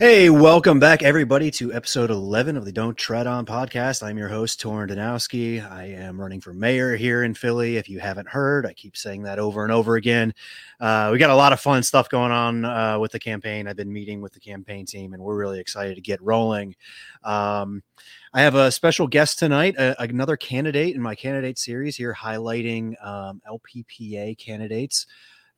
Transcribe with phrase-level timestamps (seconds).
[0.00, 4.02] Hey, welcome back, everybody, to episode 11 of the Don't Tread On podcast.
[4.02, 5.64] I'm your host, Torin Danowski.
[5.64, 7.76] I am running for mayor here in Philly.
[7.76, 10.34] If you haven't heard, I keep saying that over and over again.
[10.80, 13.68] Uh, we got a lot of fun stuff going on uh, with the campaign.
[13.68, 16.74] I've been meeting with the campaign team, and we're really excited to get rolling.
[17.22, 17.84] Um,
[18.32, 22.94] I have a special guest tonight, uh, another candidate in my candidate series here, highlighting
[23.06, 25.06] um, LPPA candidates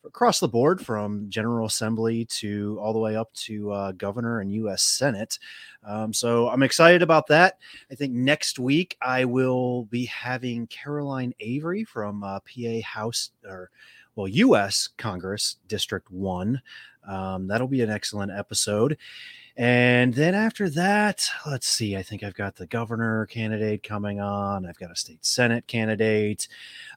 [0.06, 4.52] across the board from General Assembly to all the way up to uh, Governor and
[4.52, 4.82] U.S.
[4.82, 5.38] Senate.
[5.84, 7.58] Um, so I'm excited about that.
[7.90, 13.70] I think next week I will be having Caroline Avery from uh, PA House or
[14.16, 14.88] well, U.S.
[14.96, 16.60] Congress District 1.
[17.06, 18.96] Um, that'll be an excellent episode.
[19.56, 24.66] And then after that, let's see, I think I've got the governor candidate coming on.
[24.66, 26.46] I've got a state senate candidate,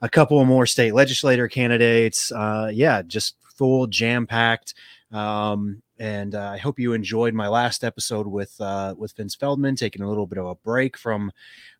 [0.01, 2.33] a couple more state legislator candidates.
[2.33, 4.73] Uh, yeah, just full jam packed.
[5.11, 9.75] Um, and uh, I hope you enjoyed my last episode with uh, with Vince Feldman,
[9.75, 11.31] taking a little bit of a break from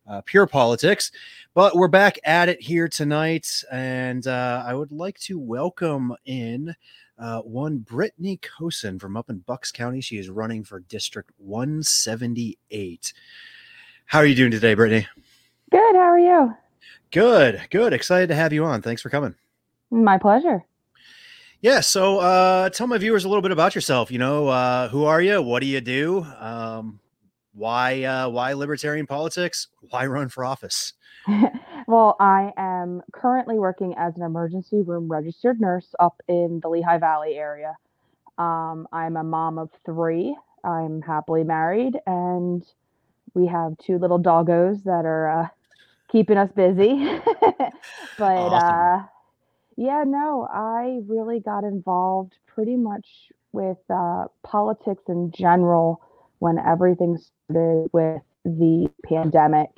[0.06, 1.12] uh, pure politics.
[1.54, 6.74] But we're back at it here tonight, and uh, I would like to welcome in
[7.20, 10.00] uh, one Brittany Kosin from up in Bucks County.
[10.00, 13.12] She is running for District 178.
[14.06, 15.06] How are you doing today, Brittany?
[15.70, 15.94] Good.
[15.94, 16.54] How are you?
[17.10, 17.60] Good.
[17.70, 17.92] Good.
[17.92, 18.82] Excited to have you on.
[18.82, 19.34] Thanks for coming.
[19.90, 20.64] My pleasure.
[21.60, 21.80] Yeah.
[21.80, 24.10] So, uh, tell my viewers a little bit about yourself.
[24.10, 25.42] You know, uh, who are you?
[25.42, 26.26] What do you do?
[26.38, 27.00] Um,
[27.52, 28.02] why?
[28.02, 29.68] Uh, why libertarian politics?
[29.90, 30.94] Why run for office?
[31.90, 36.98] well, I am currently working as an emergency room registered nurse up in the Lehigh
[36.98, 37.76] Valley area.
[38.38, 40.36] Um, I'm a mom of three.
[40.64, 42.64] I'm happily married, and
[43.34, 45.48] we have two little doggos that are uh,
[46.12, 46.92] keeping us busy.
[48.18, 48.76] but awesome.
[48.76, 49.02] uh,
[49.76, 53.06] yeah, no, I really got involved pretty much
[53.52, 56.00] with uh, politics in general
[56.38, 57.18] when everything
[57.48, 59.70] started with the pandemic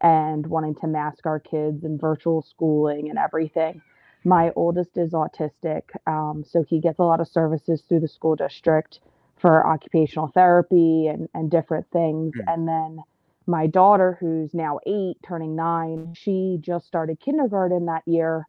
[0.00, 3.82] and wanting to mask our kids and virtual schooling and everything.
[4.24, 8.36] My oldest is autistic, um, so he gets a lot of services through the school
[8.36, 9.00] district
[9.38, 12.34] for occupational therapy and, and different things.
[12.36, 12.52] Mm.
[12.52, 13.02] And then
[13.46, 18.46] my daughter, who's now eight, turning nine, she just started kindergarten that year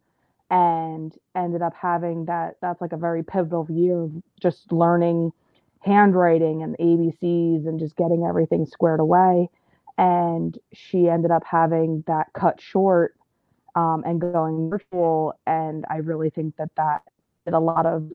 [0.50, 2.58] and ended up having that.
[2.62, 4.12] That's like a very pivotal year of
[4.42, 5.32] just learning
[5.80, 9.50] handwriting and ABCs and just getting everything squared away
[10.02, 13.16] and she ended up having that cut short
[13.76, 17.04] um, and going virtual and i really think that that
[17.46, 18.12] did a lot of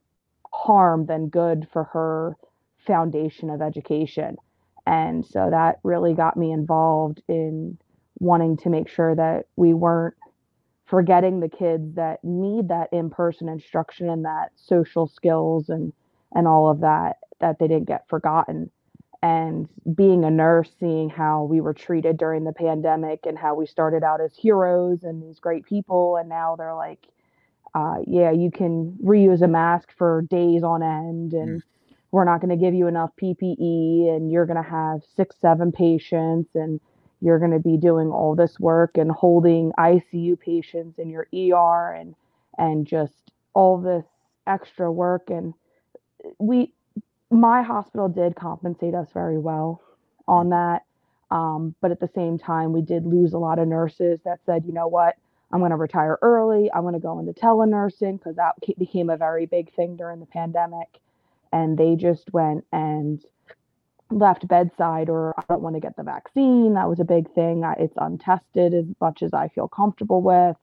[0.53, 2.37] harm than good for her
[2.85, 4.37] foundation of education.
[4.85, 7.77] And so that really got me involved in
[8.19, 10.15] wanting to make sure that we weren't
[10.85, 15.91] forgetting the kids that need that in-person instruction and that social skills and
[16.33, 18.71] and all of that that they didn't get forgotten
[19.21, 23.65] and being a nurse seeing how we were treated during the pandemic and how we
[23.65, 27.07] started out as heroes and these great people and now they're like
[27.73, 31.65] uh, yeah you can reuse a mask for days on end and mm.
[32.11, 35.71] we're not going to give you enough ppe and you're going to have six seven
[35.71, 36.79] patients and
[37.19, 41.93] you're going to be doing all this work and holding icu patients in your er
[41.93, 42.15] and
[42.59, 44.05] and just all this
[44.45, 45.53] extra work and
[46.39, 46.71] we
[47.29, 49.81] my hospital did compensate us very well
[50.27, 50.83] on that.
[51.29, 54.63] Um, but at the same time, we did lose a lot of nurses that said,
[54.65, 55.15] you know what,
[55.51, 56.71] I'm going to retire early.
[56.73, 60.25] I'm going to go into telenursing because that became a very big thing during the
[60.25, 60.99] pandemic.
[61.51, 63.21] And they just went and
[64.09, 66.73] left bedside, or I don't want to get the vaccine.
[66.75, 67.63] That was a big thing.
[67.77, 70.55] It's untested as much as I feel comfortable with.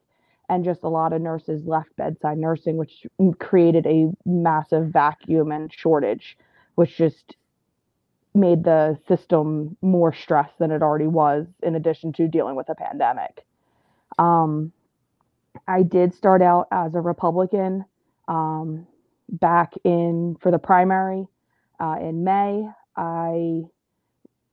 [0.49, 3.05] And just a lot of nurses left bedside nursing, which
[3.39, 6.37] created a massive vacuum and shortage
[6.75, 7.35] which just
[8.33, 12.75] made the system more stressed than it already was, in addition to dealing with a
[12.75, 13.45] pandemic.
[14.19, 14.71] Um,
[15.67, 17.85] I did start out as a Republican
[18.27, 18.85] um,
[19.29, 21.27] back in for the primary
[21.79, 22.67] uh, in May.
[22.95, 23.63] I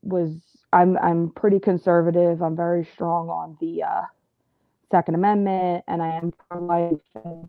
[0.02, 0.30] was
[0.72, 2.40] I'm I'm pretty conservative.
[2.42, 4.02] I'm very strong on the uh,
[4.90, 7.00] Second Amendment, and I am pro-life.
[7.24, 7.48] And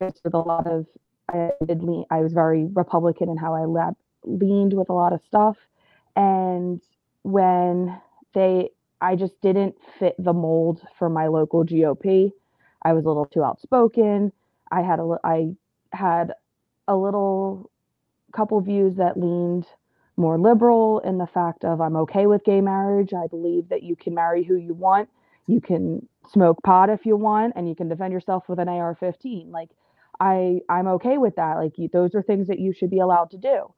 [0.00, 0.86] just with a lot of
[1.28, 3.94] I did lean, I was very Republican in how I led
[4.26, 5.56] leaned with a lot of stuff.
[6.14, 6.80] And
[7.22, 8.00] when
[8.34, 8.70] they,
[9.00, 12.32] I just didn't fit the mold for my local GOP.
[12.82, 14.32] I was a little too outspoken.
[14.70, 15.54] I had a, I
[15.92, 16.32] had
[16.88, 17.70] a little
[18.32, 19.66] couple views that leaned
[20.16, 23.12] more liberal in the fact of I'm okay with gay marriage.
[23.12, 25.08] I believe that you can marry who you want.
[25.46, 29.50] You can smoke pot if you want, and you can defend yourself with an AR-15.
[29.50, 29.70] Like
[30.18, 31.54] I, I'm okay with that.
[31.54, 33.72] Like you, those are things that you should be allowed to do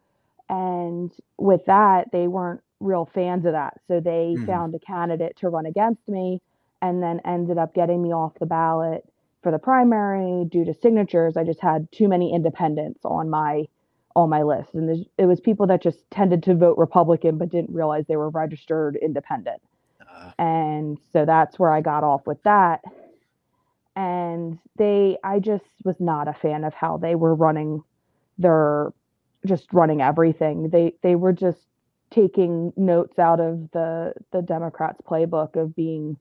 [0.49, 3.75] and with that, they weren't real fans of that.
[3.89, 4.47] So they Mhm.
[4.47, 6.41] found a candidate to run against me
[6.83, 9.03] and then ended up getting me off the ballot
[9.43, 11.37] for the primary due to signatures.
[11.37, 13.65] I just had too many independents on my
[14.17, 14.75] on my list.
[14.75, 18.31] And it was people that just tended to vote Republican but didn't realize they were
[18.31, 19.62] registered independent.
[20.00, 22.81] Uh, And so that's where I got off with that.
[23.97, 27.83] And they I just was not a fan of how they were running
[28.39, 28.93] their
[29.46, 30.69] just running everything.
[30.70, 31.67] They they were just
[32.11, 36.17] taking notes out of the the Democrats playbook of being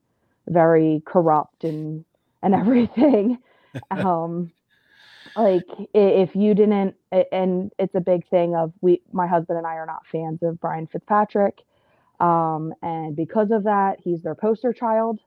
[0.48, 2.04] very corrupt and
[2.42, 3.38] and everything.
[3.90, 4.52] um
[5.36, 6.94] like if you didn't
[7.32, 10.60] and it's a big thing of we my husband and I are not fans of
[10.60, 11.58] Brian Fitzpatrick.
[12.20, 15.20] Um and because of that, he's their poster child.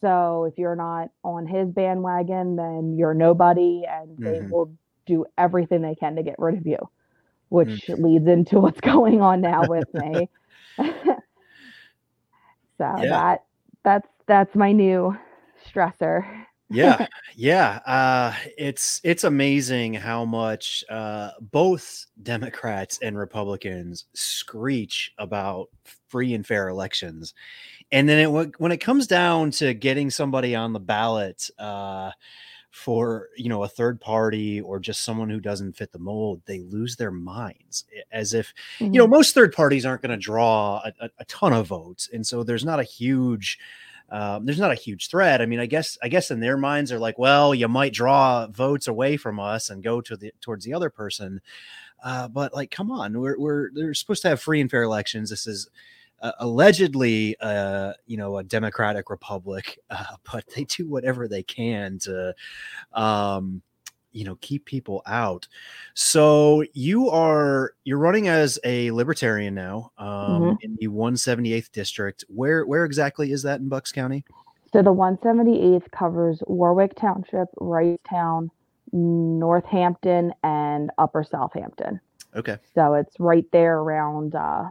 [0.00, 4.50] So if you're not on his bandwagon, then you're nobody and they Mhm.
[4.50, 4.72] will
[5.06, 6.78] do everything they can to get rid of you,
[7.50, 10.28] which leads into what's going on now with me.
[10.78, 10.88] so
[12.78, 12.96] Yeah.
[12.98, 13.44] that
[13.84, 15.14] that's that's my new
[15.68, 16.24] stressor.
[16.70, 17.06] yeah
[17.36, 25.68] yeah uh it's it's amazing how much uh both democrats and republicans screech about
[26.08, 27.34] free and fair elections
[27.92, 32.10] and then it when when it comes down to getting somebody on the ballot uh
[32.70, 36.60] for you know a third party or just someone who doesn't fit the mold they
[36.60, 40.92] lose their minds as if you know most third parties aren't going to draw a,
[41.00, 43.58] a, a ton of votes and so there's not a huge
[44.12, 45.40] um, there's not a huge threat.
[45.40, 48.46] I mean i guess i guess in their minds they're like well you might draw
[48.46, 51.40] votes away from us and go to the towards the other person.
[52.02, 55.30] Uh, but like come on we're, we're they're supposed to have free and fair elections.
[55.30, 55.68] This is
[56.20, 61.98] uh, allegedly uh, you know a democratic republic uh, but they do whatever they can
[61.98, 62.34] to
[62.92, 63.62] um,
[64.12, 65.46] you know keep people out
[65.94, 70.56] so you are you're running as a libertarian now um Mhm.
[70.62, 74.24] in the 178th district where where exactly is that in bucks county
[74.72, 78.50] So the 178th covers Warwick Township, Wrightstown,
[78.92, 82.00] Northampton, and Upper Southampton.
[82.34, 84.70] okay So it's right there around uh,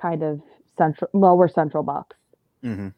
[0.00, 0.40] kind of
[0.78, 2.16] central, lower central Bucks.
[2.62, 2.88] hmm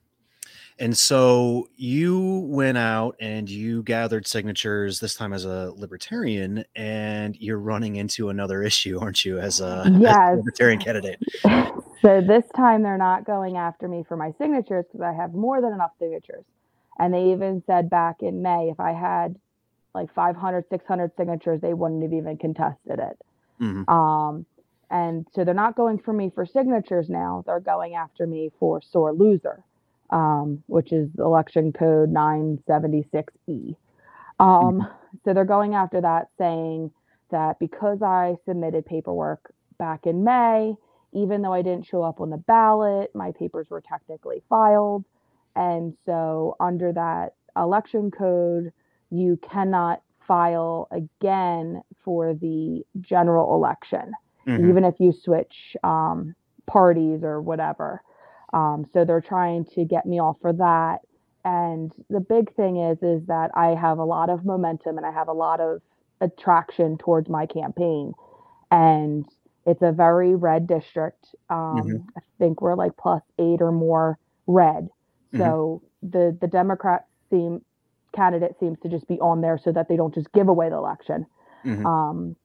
[0.78, 7.36] and so you went out and you gathered signatures this time as a libertarian and
[7.36, 11.18] you're running into another issue aren't you as a, as a libertarian candidate
[12.02, 15.60] So this time they're not going after me for my signatures because I have more
[15.60, 16.44] than enough signatures.
[16.98, 19.36] And they even said back in May if I had
[19.94, 23.18] like 500, 600 signatures, they wouldn't have even contested it.
[23.60, 23.88] Mhm.
[23.88, 24.46] Um,
[24.92, 27.44] and so they're not going for me for signatures now.
[27.46, 29.64] They're going after me for sore loser,
[30.10, 33.76] um, which is election code 976E.
[34.40, 34.88] Um,
[35.24, 36.92] So they're going after that, saying
[37.30, 40.74] that because I submitted paperwork back in May,
[41.12, 45.04] even though I didn't show up on the ballot, my papers were technically filed.
[45.56, 48.72] And so, under that election code,
[49.10, 54.14] you cannot file again for the general election,
[54.46, 54.68] Mhm.
[54.68, 56.34] even if you switch um,
[56.66, 58.02] parties or whatever.
[58.52, 61.00] Um, so they're trying to get me off for that.
[61.44, 65.10] And the big thing is, is that I have a lot of momentum and I
[65.12, 65.80] have a lot of
[66.20, 68.12] attraction towards my campaign.
[68.70, 69.26] And
[69.66, 71.34] it's a very red district.
[71.50, 72.04] Um, Mhm.
[72.16, 74.88] I think we're like plus eight or more red.
[75.32, 75.38] Mhm.
[75.38, 77.62] So the the Democrat seem
[78.12, 80.76] candidate seems to just be on there so that they don't just give away the
[80.76, 81.26] election.
[81.64, 81.86] Mhm.
[81.86, 82.36] Um,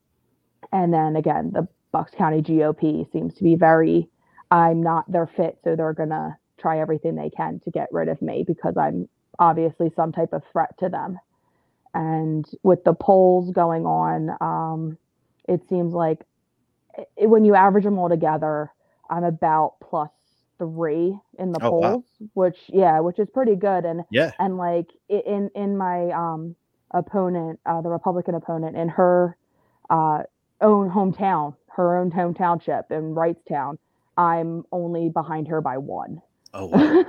[0.72, 4.10] and then again, the Bucks County GOP seems to be very,
[4.51, 8.22] I'm not their fit, so they're gonna try everything they can to get rid of
[8.22, 11.20] me because I'm obviously some type of threat to them.
[11.94, 14.98] And with the polls going on, um,
[15.48, 16.20] it seems like
[16.98, 18.72] i when you average them all together,
[19.10, 20.12] I'm about plus
[20.60, 21.98] three in the Oh, wow.
[21.98, 23.86] polls, which yeah, which is pretty good.
[23.86, 26.56] And yeah and like in in my um
[26.91, 29.38] opponent uh the republican opponent in her
[29.89, 30.24] uh
[30.62, 33.77] own hometown her own home township in wrightstown
[34.17, 36.22] i'm only behind her by one
[36.53, 37.03] oh wow.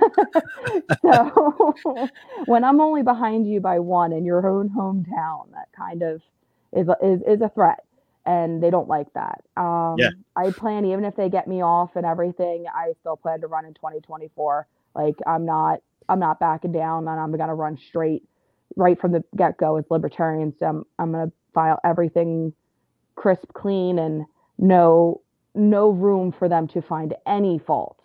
[1.03, 2.09] so
[2.45, 6.21] when i'm only behind you by one in your own hometown that kind of
[6.73, 7.81] is a- is, is a threat
[8.25, 10.11] and they don't like that um Yeah.
[10.35, 13.65] i plan even if they get me off and everything i still plan to run
[13.65, 18.23] in 2024 like i'm not i'm not backing down and i'm gonna run straight
[18.77, 22.53] right from the get-go as libertarians so i'm, I'm gonna file everything
[23.15, 24.25] crisp clean and
[24.59, 25.21] no
[25.55, 27.97] no room for them to find any fault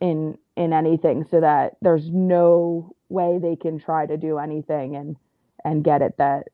[0.00, 5.16] in in anything so that there's no way they can try to do anything and
[5.64, 6.48] and get it that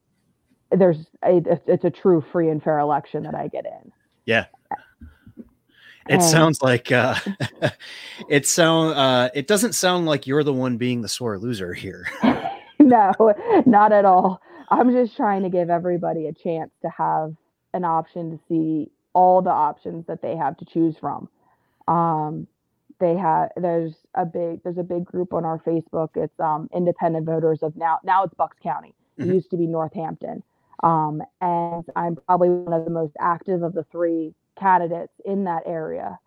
[0.71, 3.91] there's a, it's- a true free and fair election that I get in.
[4.27, 4.45] Yeah.
[6.11, 7.17] It sounds like uh,
[8.31, 12.07] it sound uh, it doesn't sound like you're the one being the sore loser here.
[12.79, 13.13] no,
[13.67, 14.41] not at all.
[14.71, 17.35] I'm just trying to give everybody a chance to have
[17.75, 21.29] an option to see all the options that they have to choose from.
[21.87, 22.47] Um,
[23.01, 26.11] they have there's a big there's a big group on our Facebook.
[26.17, 28.95] It's um, independent voters of now now it's Bucks County.
[29.17, 29.33] It mm-hmm.
[29.33, 30.43] used to be Northampton.
[30.83, 35.63] Um, and I'm probably one of the most active of the three candidates in that
[35.67, 36.19] area.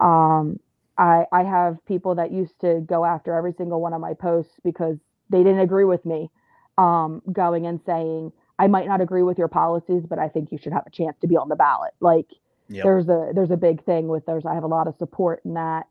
[0.00, 0.60] Um,
[0.98, 4.52] I, I have people that used to go after every single one of my posts
[4.64, 4.98] because
[5.30, 6.30] they didn't agree with me,
[6.76, 10.58] um, going and saying, I might not agree with your policies, but I think you
[10.58, 11.92] should have a chance to be on the ballot.
[12.00, 12.26] Like
[12.68, 12.84] yep.
[12.84, 15.54] there's a there's a big thing with there's I have a lot of support in
[15.54, 15.86] that,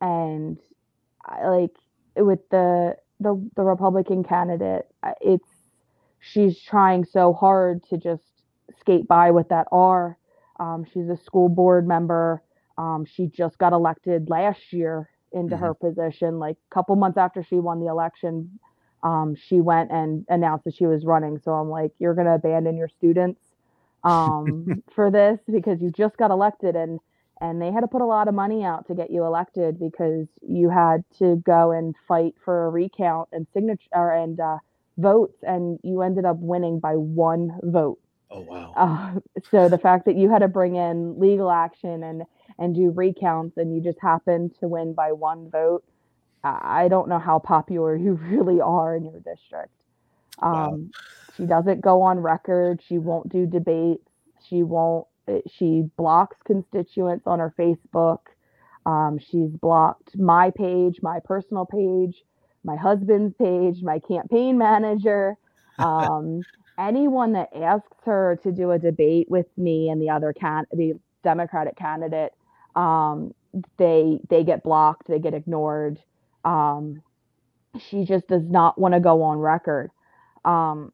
[0.00, 0.58] and
[1.24, 1.76] I, like
[2.16, 4.86] with the the the Republican candidate,
[5.20, 5.48] it's
[6.20, 8.22] she's trying so hard to just
[8.78, 10.16] skate by with that R
[10.62, 12.42] um, she's a school board member.
[12.78, 15.64] Um, she just got elected last year into mm-hmm.
[15.64, 16.38] her position.
[16.38, 18.58] Like a couple months after she won the election,
[19.02, 21.40] um, she went and announced that she was running.
[21.44, 23.40] So I'm like, you're going to abandon your students
[24.04, 27.00] um, for this because you just got elected and
[27.40, 30.28] and they had to put a lot of money out to get you elected because
[30.42, 34.58] you had to go and fight for a recount and signature and uh,
[34.96, 37.98] votes and you ended up winning by one vote
[38.32, 38.72] Oh wow!
[38.74, 42.22] Uh, so the fact that you had to bring in legal action and
[42.58, 45.84] and do recounts and you just happened to win by one vote,
[46.44, 49.72] I don't know how popular you really are in your district.
[50.40, 50.80] Um, wow.
[51.36, 52.80] She doesn't go on record.
[52.86, 54.08] She won't do debates.
[54.48, 55.06] She won't.
[55.28, 58.18] Eh, she blocks constituents on her Facebook.
[58.84, 62.24] Um, she's blocked my page, my personal page,
[62.64, 65.36] my husband's page, my campaign manager.
[65.78, 66.42] Um,
[66.78, 70.92] anyone that asks her to do a debate with me and the other can the
[71.24, 72.34] Democratic candidate,
[72.76, 73.34] um,
[73.78, 75.98] they they get blocked, they get ignored.
[76.44, 77.02] Um,
[77.88, 79.90] she just does not want to go on record.
[80.44, 80.92] Um,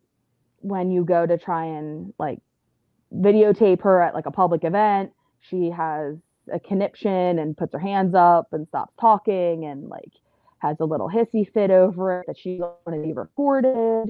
[0.61, 2.41] when you go to try and like
[3.15, 6.17] videotape her at like a public event, she has
[6.53, 10.13] a conniption and puts her hands up and stops talking and like
[10.59, 14.09] has a little hissy fit over it that she doesn't want to be recorded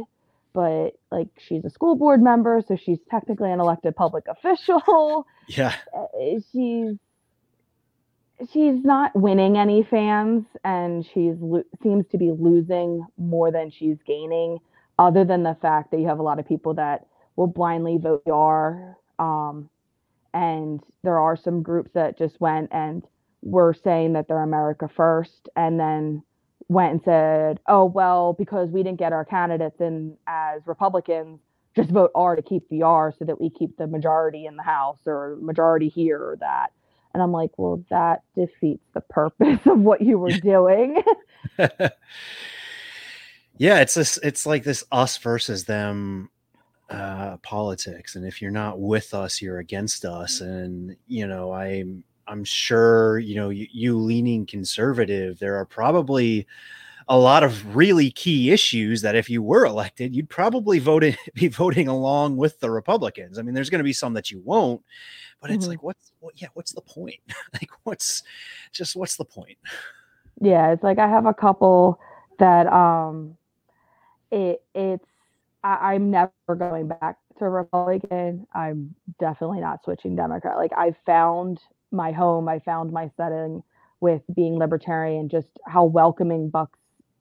[0.59, 5.27] but like she's a school board member, so she's technically an elected public official.
[5.47, 5.75] Yeah.
[5.97, 6.07] Uh,
[6.53, 6.97] she's
[8.53, 13.99] she's not winning any fans and she's lo- seems to be losing more than she's
[14.07, 14.59] gaining
[14.99, 18.23] other than the fact that you have a lot of people that will blindly vote
[18.27, 19.69] YAR um,
[20.35, 23.05] and there are some groups that just went and
[23.43, 26.23] were saying that they're America first and then
[26.69, 31.41] went and said, "Oh well, because we didn't get our candidates in as Republicans,
[31.75, 34.63] just vote R to keep the R so that we keep the majority in the
[34.63, 36.73] House or majority here or that."
[37.15, 41.03] And I'm like, "Well, that defeats the purpose of what you were doing."
[41.59, 41.91] yeah,
[43.81, 44.19] it's this.
[44.23, 46.31] It's like this us versus them
[46.91, 52.03] uh politics and if you're not with us you're against us and you know i'm
[52.29, 55.39] I'm sure you know you, you, leaning conservative.
[55.39, 56.47] There are probably
[57.09, 61.17] a lot of really key issues that if you were elected, you'd probably vote in,
[61.35, 63.39] be voting along with the Republicans.
[63.39, 64.83] I mean, there's going to be some that you won't,
[65.41, 65.71] but it's mm-hmm.
[65.71, 66.41] like, what's what?
[66.41, 67.21] Yeah, what's the point?
[67.53, 68.23] like, what's
[68.73, 69.59] just what's the point?
[70.41, 72.01] Yeah, it's like I have a couple
[72.39, 73.37] that um,
[74.31, 75.09] it it's
[75.63, 78.47] I, I'm never going back to Republican.
[78.53, 80.57] I'm definitely not switching Democrat.
[80.57, 82.49] Like I found my home.
[82.49, 83.63] I found my setting
[84.01, 86.79] with being libertarian, just how welcoming Buck's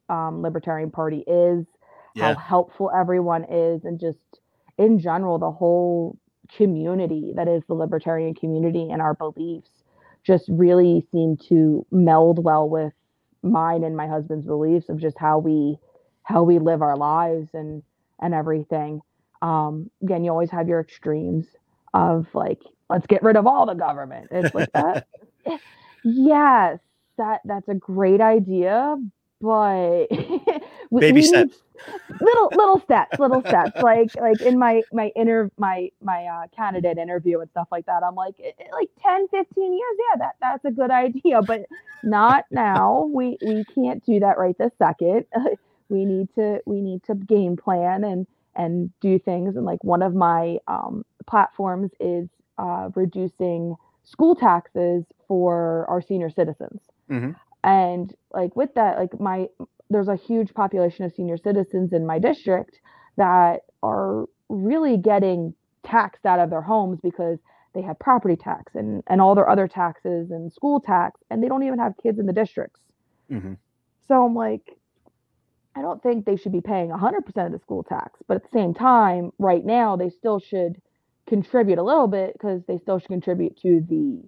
[0.09, 1.65] um, Libertarian Party is,
[2.13, 2.33] yeah.
[2.33, 4.19] how helpful everyone is, and just
[4.77, 6.17] in general, the whole
[6.55, 9.69] community that is the libertarian community and our beliefs
[10.23, 12.93] just really seem to meld well with
[13.43, 15.77] mine and my husband's beliefs of just how we
[16.23, 17.83] how we live our lives and
[18.21, 19.01] and everything
[19.41, 21.45] um again you always have your extremes
[21.93, 24.27] of like let's get rid of all the government.
[24.31, 25.07] It's like that.
[26.03, 26.79] yes,
[27.17, 28.97] that that's a great idea,
[29.41, 30.05] but
[30.91, 31.57] baby steps.
[32.21, 33.81] little little steps, little steps.
[33.81, 38.03] Like like in my my inner my my uh, candidate interview and stuff like that.
[38.03, 38.35] I'm like
[38.71, 39.97] like 10, 15 years.
[39.99, 41.65] Yeah, that that's a good idea, but
[42.03, 43.09] not now.
[43.13, 45.25] We we can't do that right this second.
[45.89, 50.01] we need to we need to game plan and and do things and like one
[50.01, 52.27] of my um, platforms is
[52.57, 56.81] uh, reducing school taxes for our senior citizens.
[57.09, 57.31] Mm-hmm.
[57.63, 59.47] And like with that, like my
[59.89, 62.79] there's a huge population of senior citizens in my district
[63.17, 65.53] that are really getting
[65.83, 67.39] taxed out of their homes because
[67.73, 71.47] they have property tax and and all their other taxes and school tax and they
[71.47, 72.79] don't even have kids in the districts.
[73.29, 73.53] Hmm
[74.07, 74.77] so i'm like
[75.75, 78.49] i don't think they should be paying 100% of the school tax but at the
[78.57, 80.81] same time right now they still should
[81.27, 84.21] contribute a little bit because they still should contribute to the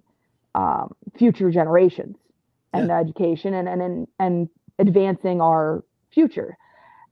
[0.58, 2.16] um, future generations
[2.72, 4.48] and the education and and and, and
[4.80, 6.56] advancing our future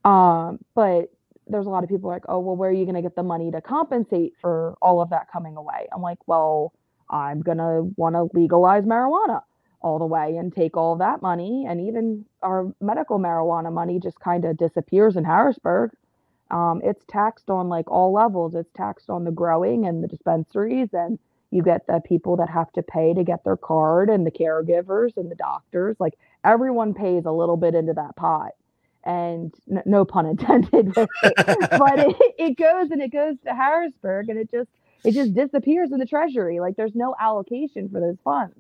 [0.05, 1.11] um, but
[1.47, 3.23] there's a lot of people like, oh, well, where are you going to get the
[3.23, 5.89] money to compensate for all of that coming away?
[5.93, 6.73] I'm like, well,
[7.11, 9.43] I'm going to want to legalize marijuana
[9.81, 11.67] all the way and take all that money.
[11.69, 15.93] And even our medical marijuana money just kind of disappears in Harrisburg.
[16.51, 18.55] Um, it's taxed on like all levels.
[18.55, 21.19] It's taxed on the growing and the dispensaries, and
[21.51, 25.17] you get the people that have to pay to get their card, and the caregivers
[25.19, 25.97] and the doctors.
[26.01, 26.15] Like
[26.45, 28.53] everyone pays a little bit into that pot.
[29.05, 31.09] And n- no pun intended it,
[31.79, 34.69] but it, it goes and it goes to harrisburg and it just
[35.05, 36.61] it just disappears in the treasury.
[36.61, 38.57] Like there's no allocation for those funds.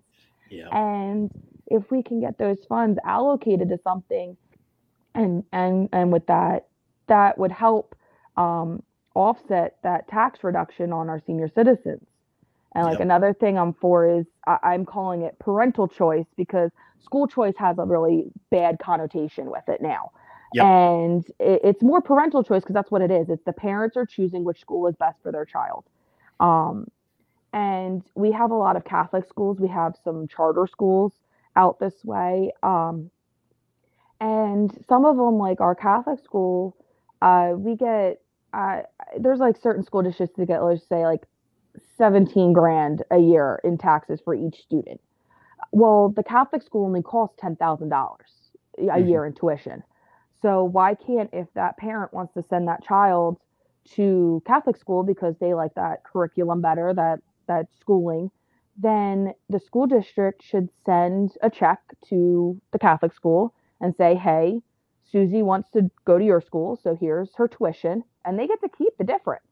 [0.50, 0.68] Yeah.
[0.72, 1.30] and
[1.66, 4.36] if we can get those funds allocated to something
[5.14, 6.68] and and and with that
[7.08, 7.94] that would help
[8.36, 8.82] um,
[9.14, 12.06] offset that tax reduction on our senior citizens
[12.74, 13.00] and like Yep.
[13.00, 16.70] another thing i'm for is I, i'm calling it parental choice because
[17.00, 20.10] school choice has a really bad connotation with it now.
[20.52, 20.66] Yep.
[20.66, 23.28] and it, it's more parental choice because that's what it is.
[23.28, 25.84] It's the parents are choosing which school is best for their child.
[26.40, 26.88] Um,
[27.52, 29.58] and we have a lot of catholic schools.
[29.60, 31.12] We have some charter schools
[31.56, 32.52] out this way.
[32.62, 33.10] Um,
[34.20, 36.76] and some of them like our catholic school
[37.22, 38.20] uh, we get
[38.52, 38.82] uh,
[39.18, 41.22] there's like certain school districts that get let's say like
[41.96, 45.00] 17 grand a year in taxes for each student
[45.72, 48.50] well the catholic school only costs $10000
[48.92, 49.00] a Mhm.
[49.00, 49.82] year in tuition
[50.40, 53.38] so why can't if that parent wants to send that child
[53.84, 58.30] to catholic school because they like that curriculum better that that schooling
[58.76, 64.60] then the school district should send a check to the catholic school and say hey
[65.04, 68.68] susie wants to go to your school so here's her tuition and they get to
[68.68, 69.44] keep the difference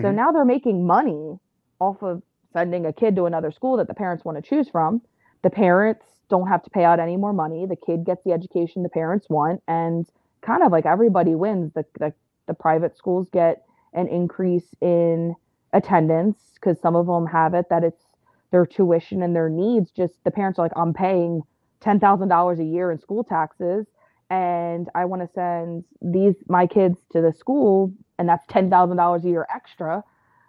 [0.00, 0.12] so Mhm.
[0.12, 1.38] now they're making money
[1.80, 5.02] off of sending a kid to another school that the parents want to choose from.
[5.42, 7.66] The parents don't have to pay out any more money.
[7.66, 10.06] The kid gets the education the parents want, and
[10.40, 11.72] kind of like everybody wins.
[11.74, 12.12] The the,
[12.46, 15.34] the private schools get an increase in
[15.72, 18.02] attendance because some of them have it that it's
[18.50, 19.90] their tuition and their needs.
[19.90, 21.42] Just the parents are like, I'm paying
[21.80, 23.86] ten thousand dollars a year in school taxes,
[24.30, 28.96] and I want to send these my kids to the school, and that's ten thousand
[28.96, 30.02] dollars a year extra.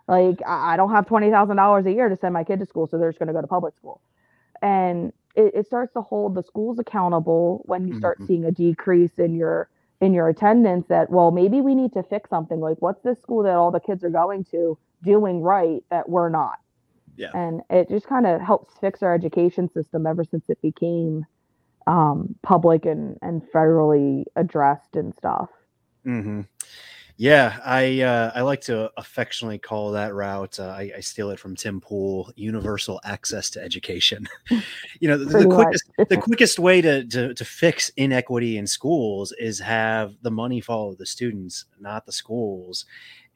[0.07, 2.87] Like I don't have twenty thousand dollars a year to send my kid to school,
[2.87, 4.01] so they're just going to go to public school,
[4.61, 8.27] and it, it starts to hold the schools accountable when you start Mhm.
[8.27, 9.69] seeing a decrease in your
[10.01, 10.87] in your attendance.
[10.87, 12.59] That well, maybe we need to fix something.
[12.59, 16.29] Like what's this school that all the kids are going to doing right that we're
[16.29, 16.59] not?
[17.17, 17.33] Yeah.
[17.33, 21.25] and it just kind of helps fix our education system ever since it became
[21.87, 25.49] um, public and and federally addressed and stuff.
[26.03, 26.41] hmm
[27.17, 30.59] Yeah, I uh, I like to affectionately call that route.
[30.59, 34.27] Uh, I, I steal it from Tim Pool: universal access to education.
[34.99, 39.33] you know, the, the quickest the quickest way to, to to fix inequity in schools
[39.39, 42.85] is have the money follow the students, not the schools.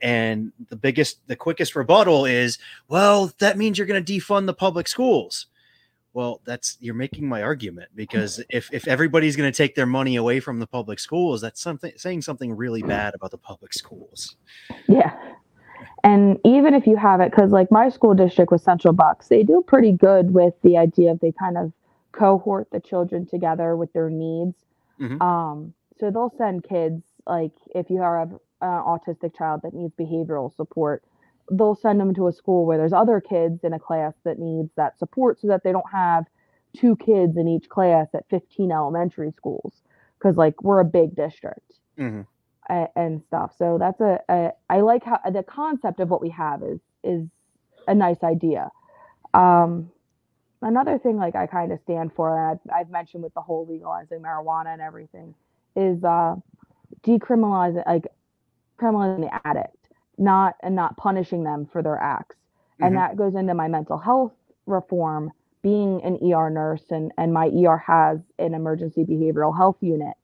[0.02, 4.54] And the biggest, the quickest rebuttal is, well, that means you're going to defund the
[4.54, 5.48] public schools.
[6.14, 10.16] Well, that's you're making my argument because if if everybody's going to take their money
[10.16, 14.36] away from the public schools, that's something saying something really bad about the public schools.
[14.88, 15.16] Yeah.
[16.04, 19.44] And even if you have it, because like my school district with Central Bucks, they
[19.44, 21.74] do pretty good with the idea of they kind of
[22.12, 24.56] cohort the children together with their needs.
[25.00, 25.22] Mhm.
[25.22, 30.56] Um, so they'll send kids, like if you have an autistic child that needs behavioral
[30.56, 31.04] support,
[31.52, 34.70] they'll send them to a school where there's other kids in a class that needs
[34.76, 36.26] that support so that they don't have
[36.76, 39.82] two kids in each class at 15 elementary schools.
[40.18, 42.26] Because like we're a big district Mhm.
[42.70, 43.56] a- and stuff.
[43.58, 47.26] So that's a, a I like how the concept of what we have is is
[47.88, 48.70] a nice idea.
[49.34, 49.90] Um,
[50.62, 53.66] another thing like I kind of stand for, and I've, I've mentioned with the whole
[53.66, 55.34] legalizing marijuana and everything,
[55.76, 56.36] is uh,
[57.04, 58.08] decriminalizing like
[58.78, 59.76] criminalizing the addict,
[60.20, 62.38] not and not punishing them for their acts.
[62.82, 62.98] And Mhm.
[62.98, 64.34] that goes into my mental health
[64.68, 65.34] reform.
[65.64, 70.16] Being an ER nurse and and my ER has an emergency behavioral health unit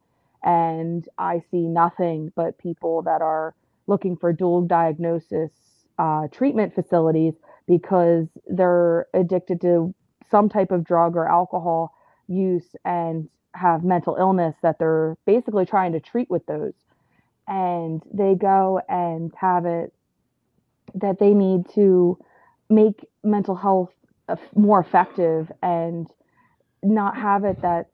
[0.43, 3.55] and I see nothing but people that are
[3.87, 5.51] looking for dual diagnosis
[5.99, 7.35] uh, treatment facilities
[7.67, 9.93] because they're addicted to
[10.31, 11.93] some type of drug or alcohol
[12.27, 16.73] use and have mental illness that they're basically trying to treat with those.
[17.47, 19.93] And they go and have it
[20.95, 22.17] that they need to
[22.69, 23.91] make mental health
[24.55, 26.07] more effective and
[26.81, 27.87] not have it that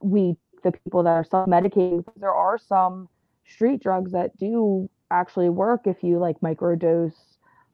[0.00, 3.08] we the people that are self-medicating because there are some
[3.44, 7.14] street drugs that do actually work if you like microdose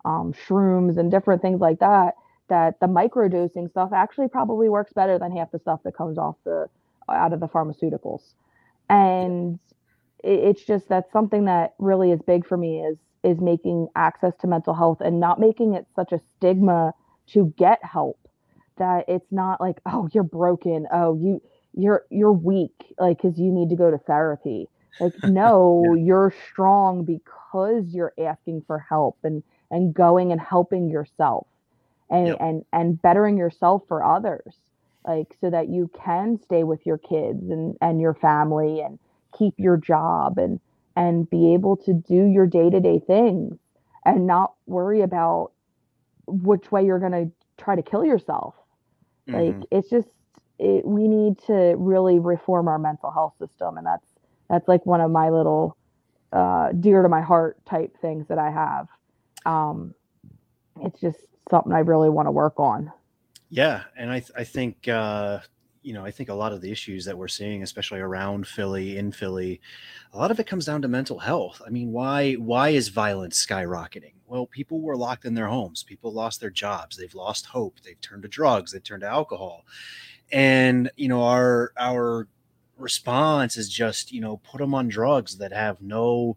[0.04, 2.14] um, shrooms and different things like that
[2.48, 6.36] that the microdosing stuff actually probably works better than half the stuff that comes off
[6.44, 6.68] the
[7.08, 8.34] out of the pharmaceuticals.
[8.88, 9.58] And
[10.22, 14.32] it, it's just that's something that really is big for me is is making access
[14.40, 16.92] to mental health and not making it such a stigma
[17.26, 18.18] to get help
[18.78, 21.42] that it's not like oh you're broken oh you
[21.74, 24.68] you're you're weak like cuz you need to go to therapy
[25.00, 26.04] like no yeah.
[26.04, 31.46] you're strong because you're asking for help and and going and helping yourself
[32.10, 32.36] and yep.
[32.40, 34.58] and and bettering yourself for others
[35.06, 38.98] like so that you can stay with your kids and and your family and
[39.36, 40.60] keep your job and
[40.96, 43.56] and be able to do your day-to-day things
[44.04, 45.52] and not worry about
[46.26, 48.54] which way you're going to try to kill yourself.
[49.28, 49.58] Mm-hmm.
[49.58, 50.08] like it's just
[50.58, 54.06] it, we need to really reform our mental health system and that's
[54.48, 55.76] that's like one of my little
[56.32, 58.88] uh, dear to my heart type things that i have.
[59.44, 59.94] Um,
[60.80, 61.18] it's just
[61.50, 62.90] something i really want to work on.
[63.50, 65.40] Yeah and i, I think uh,
[65.88, 68.98] you know, I think a lot of the issues that we're seeing, especially around Philly,
[68.98, 69.58] in Philly,
[70.12, 71.62] a lot of it comes down to mental health.
[71.66, 74.12] I mean, why why is violence skyrocketing?
[74.26, 75.82] Well, people were locked in their homes.
[75.82, 76.98] People lost their jobs.
[76.98, 77.80] They've lost hope.
[77.82, 78.70] They've turned to drugs.
[78.70, 79.64] They've turned to alcohol.
[80.30, 82.28] And you know, our our
[82.76, 86.36] response is just you know put them on drugs that have no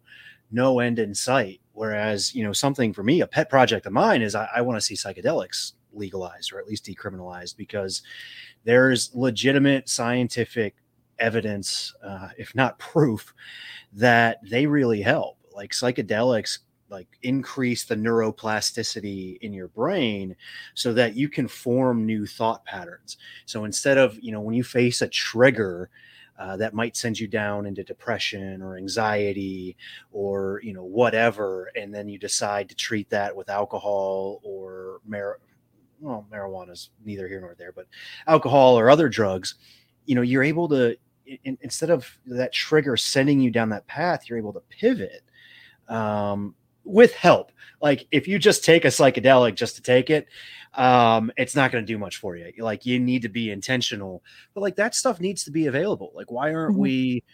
[0.50, 1.60] no end in sight.
[1.74, 4.78] Whereas you know something for me, a pet project of mine is I, I want
[4.78, 8.02] to see psychedelics legalized or at least decriminalized because
[8.64, 10.76] there's legitimate scientific
[11.18, 13.34] evidence, uh, if not proof,
[13.92, 15.38] that they really help.
[15.54, 20.36] Like psychedelics like increase the neuroplasticity in your brain
[20.74, 23.16] so that you can form new thought patterns.
[23.46, 25.88] So instead of, you know, when you face a trigger
[26.38, 29.76] uh, that might send you down into depression or anxiety
[30.12, 35.38] or, you know, whatever, and then you decide to treat that with alcohol or mar-
[36.02, 37.86] well, marijuana is neither here nor there, but
[38.26, 39.54] alcohol or other drugs,
[40.04, 40.96] you know, you're able to
[41.44, 45.22] in, instead of that trigger sending you down that path, you're able to pivot
[45.88, 47.52] um, with help.
[47.80, 50.28] Like if you just take a psychedelic just to take it,
[50.74, 52.52] um, it's not going to do much for you.
[52.58, 54.22] Like you need to be intentional,
[54.54, 56.12] but like that stuff needs to be available.
[56.14, 56.82] Like why aren't mm-hmm.
[56.82, 57.24] we?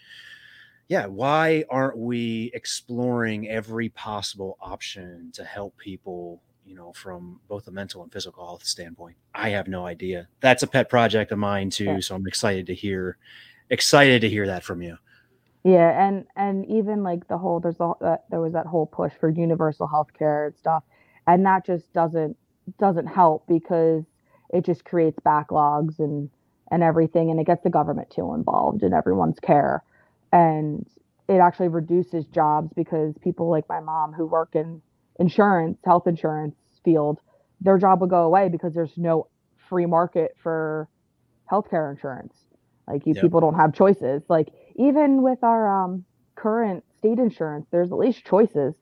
[0.87, 7.67] Yeah, why aren't we exploring every possible option to help people you know, from both
[7.67, 9.17] a mental and physical health standpoint?
[9.33, 10.27] I have no idea.
[10.39, 11.99] That's a pet project of mine too, yeah.
[11.99, 13.17] so I'm excited to hear
[13.71, 14.97] excited to hear that from you.
[15.63, 19.13] Yeah, and and even like the whole there's a, uh, there was that whole push
[19.19, 20.83] for universal health care and stuff,
[21.25, 22.37] and that just doesn't
[22.77, 24.03] doesn't help because
[24.53, 26.29] it just creates backlogs and
[26.71, 29.83] and everything, and it gets the government too involved in everyone's care,
[30.31, 30.85] and
[31.27, 34.83] it actually reduces jobs because people like my mom who work in
[35.19, 37.19] insurance, health insurance field,
[37.61, 39.27] their job will go away because there's no
[39.69, 40.87] free market for
[41.51, 42.33] healthcare insurance.
[42.87, 43.23] Like you yep.
[43.23, 44.23] people don't have choices.
[44.29, 48.73] Like even with our um, current state insurance, there's at least choices.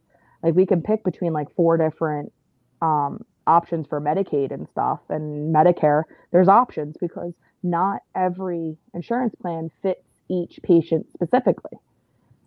[0.44, 2.32] Like we can pick between like four different
[2.82, 6.04] um, options for Medicaid and stuff and Medicare.
[6.32, 7.34] There's options because
[7.64, 11.78] not every insurance plan fits each patient specifically.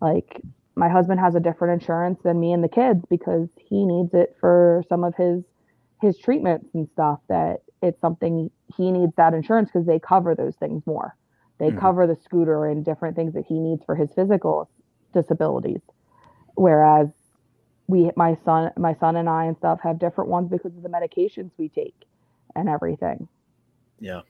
[0.01, 0.41] Like
[0.75, 4.35] my husband has a different insurance than me and the kids because he needs it
[4.39, 5.43] for some of his
[6.01, 10.55] his treatments and stuff that it's something he needs that insurance because they cover those
[10.55, 11.15] things more.
[11.59, 11.79] They mm-hmm.
[11.79, 14.69] cover the scooter and different things that he needs for his physical
[15.13, 15.81] disabilities.
[16.55, 17.09] Whereas
[17.87, 20.89] we my son my son and i and stuff have different ones because of the
[20.89, 22.05] medications we take
[22.55, 23.27] and everything.
[23.99, 24.21] Yeah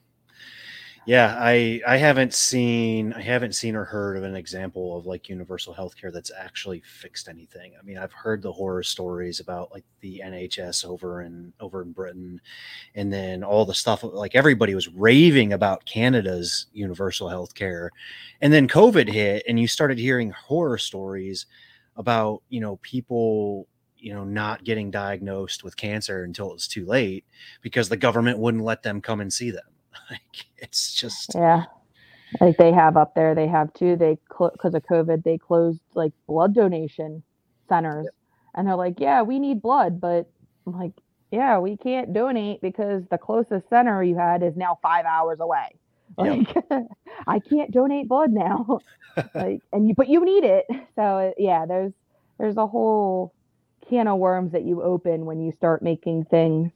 [1.06, 5.28] yeah i i haven't seen i haven't seen or heard of an example of like
[5.28, 7.72] universal healthcare that's actually fixed anything.
[7.78, 11.92] I mean i've heard the horror stories about like the nhs over in over in
[11.92, 12.40] britain
[12.94, 17.88] and then all the stuff like everybody was raving about canada's universal healthcare
[18.40, 21.46] and then covid hit and you started hearing horror stories
[21.96, 23.66] about you know people
[23.98, 27.24] you know not getting diagnosed with cancer until it was too late
[27.60, 29.71] because the government wouldn't let them come and see them
[30.10, 31.64] Like it's just yeah.
[32.40, 33.96] Like they have up there, they have too.
[33.96, 37.22] They because cl- of COVID, they closed like blood donation
[37.68, 38.14] centers, yep.
[38.54, 40.30] and they're like, "Yeah, we need blood," but
[40.66, 40.92] I'm like,
[41.30, 45.68] "Yeah, we can't donate because the closest center you had is now five hours away."
[46.16, 46.88] Like, yep.
[47.26, 48.80] I can't donate blood now.
[49.34, 50.66] like, and you, but you need it.
[50.96, 51.92] So yeah, there's
[52.38, 53.34] there's a whole
[53.88, 56.72] can of worms that you open when you start making things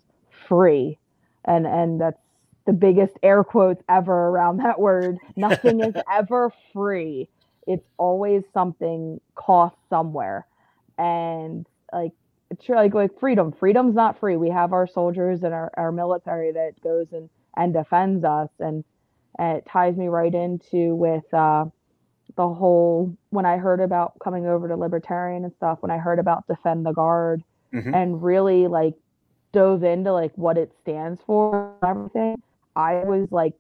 [0.48, 0.98] free.
[1.44, 2.20] And and that's
[2.66, 5.18] the biggest air quotes ever around that word.
[5.36, 7.28] Nothing is ever free.
[7.66, 10.46] It's always something cost somewhere.
[10.98, 12.12] And like
[12.50, 13.52] it's like like freedom.
[13.52, 14.36] Freedom's not free.
[14.36, 18.84] We have our soldiers and our, our military that goes and, and defends us and,
[19.38, 21.66] and it ties me right into with uh,
[22.36, 26.18] the whole when I heard about coming over to libertarian and stuff, when I heard
[26.18, 27.94] about defend the guard mm-hmm.
[27.94, 28.94] and really like
[29.52, 32.42] dove into like what it stands for and everything,
[32.76, 33.54] I was like,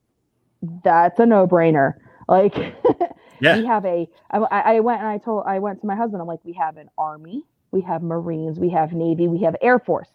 [0.84, 1.94] that's a no brainer.
[2.28, 2.54] Like,
[3.40, 3.58] yeah.
[3.58, 4.08] we have a.
[4.30, 6.76] I, I went and I told, I went to my husband, I'm like, we have
[6.76, 10.08] an army, we have Marines, we have Navy, we have Air Force.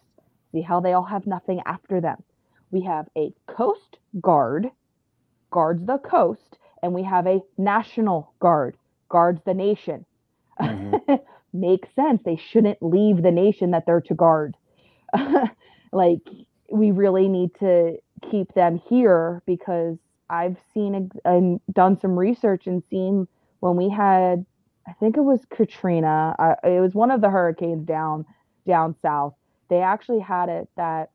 [0.52, 2.22] See how they all have nothing after them.
[2.70, 4.70] We have a Coast Guard,
[5.50, 8.76] guards the coast, and we have a National Guard,
[9.08, 10.04] guards the nation.
[10.60, 11.14] Mm-hmm.
[11.58, 12.22] Makes sense.
[12.24, 14.56] They shouldn't leave the nation that they're to guard.
[15.92, 16.22] like,
[16.70, 17.98] we really need to
[18.30, 19.98] keep them here because
[20.30, 23.28] I've seen and done some research and seen
[23.60, 24.44] when we had,
[24.88, 26.34] I think it was Katrina.
[26.38, 28.24] Uh, it was one of the hurricanes down
[28.66, 29.34] down south.
[29.68, 31.10] They actually had it that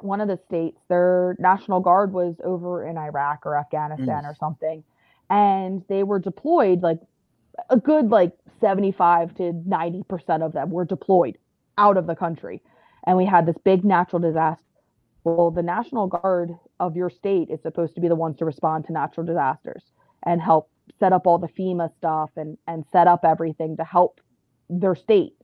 [0.00, 4.30] one of the states, their national guard was over in Iraq or Afghanistan mm.
[4.30, 4.82] or something,
[5.30, 6.82] and they were deployed.
[6.82, 7.00] Like
[7.70, 11.38] a good like seventy five to ninety percent of them were deployed
[11.78, 12.60] out of the country,
[13.06, 14.64] and we had this big natural disaster
[15.24, 18.86] well, the National Guard of your state is supposed to be the ones to respond
[18.86, 19.84] to natural disasters
[20.24, 24.20] and help set up all the FEMA stuff and and set up everything to help
[24.68, 25.34] their state.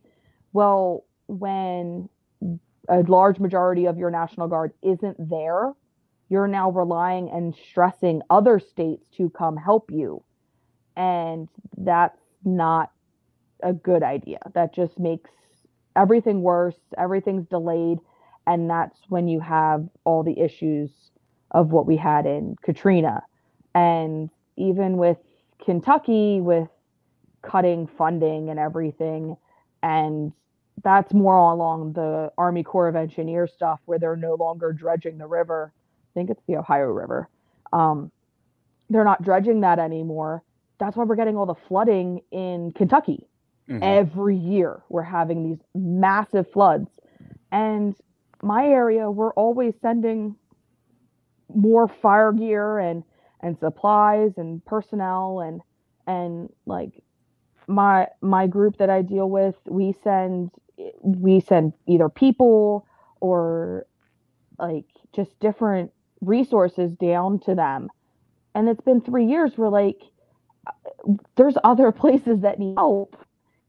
[0.53, 2.09] Well, when
[2.89, 5.73] a large majority of your National Guard isn't there,
[6.29, 10.23] you're now relying and stressing other states to come help you.
[10.97, 12.91] And that's not
[13.63, 14.39] a good idea.
[14.55, 15.31] That just makes
[15.97, 16.77] everything worse.
[16.97, 17.99] Everything's delayed
[18.49, 20.91] and that's when you have all the issues
[21.51, 23.23] of what we had in Katrina.
[23.75, 25.19] And even with
[25.63, 26.69] Kentucky, with
[27.43, 29.37] cutting funding and everything,
[29.83, 30.33] and
[30.83, 35.27] that's more along the Army Corps of Engineers stuff where they're no longer dredging the
[35.27, 35.73] river.
[35.77, 37.29] I think it's the Ohio River.
[37.75, 38.11] Um,
[38.89, 40.43] they're not dredging that anymore.
[40.79, 43.29] That's why we're getting all the flooding in Kentucky.
[43.69, 43.83] Mm-hmm.
[43.83, 46.89] Every year, we're having these massive floods.
[47.53, 47.95] And
[48.43, 50.37] my area, we're always sending
[51.55, 53.03] more fire gear and
[53.41, 55.61] and supplies and personnel and
[56.07, 57.03] and like
[57.67, 60.51] my my group that I deal with, we send
[61.03, 62.87] we send either people
[63.21, 63.87] or
[64.59, 67.89] like just different resources down to them.
[68.55, 70.03] And it's been 3 years we're like
[70.67, 70.73] uh,
[71.37, 73.17] there's other places that need help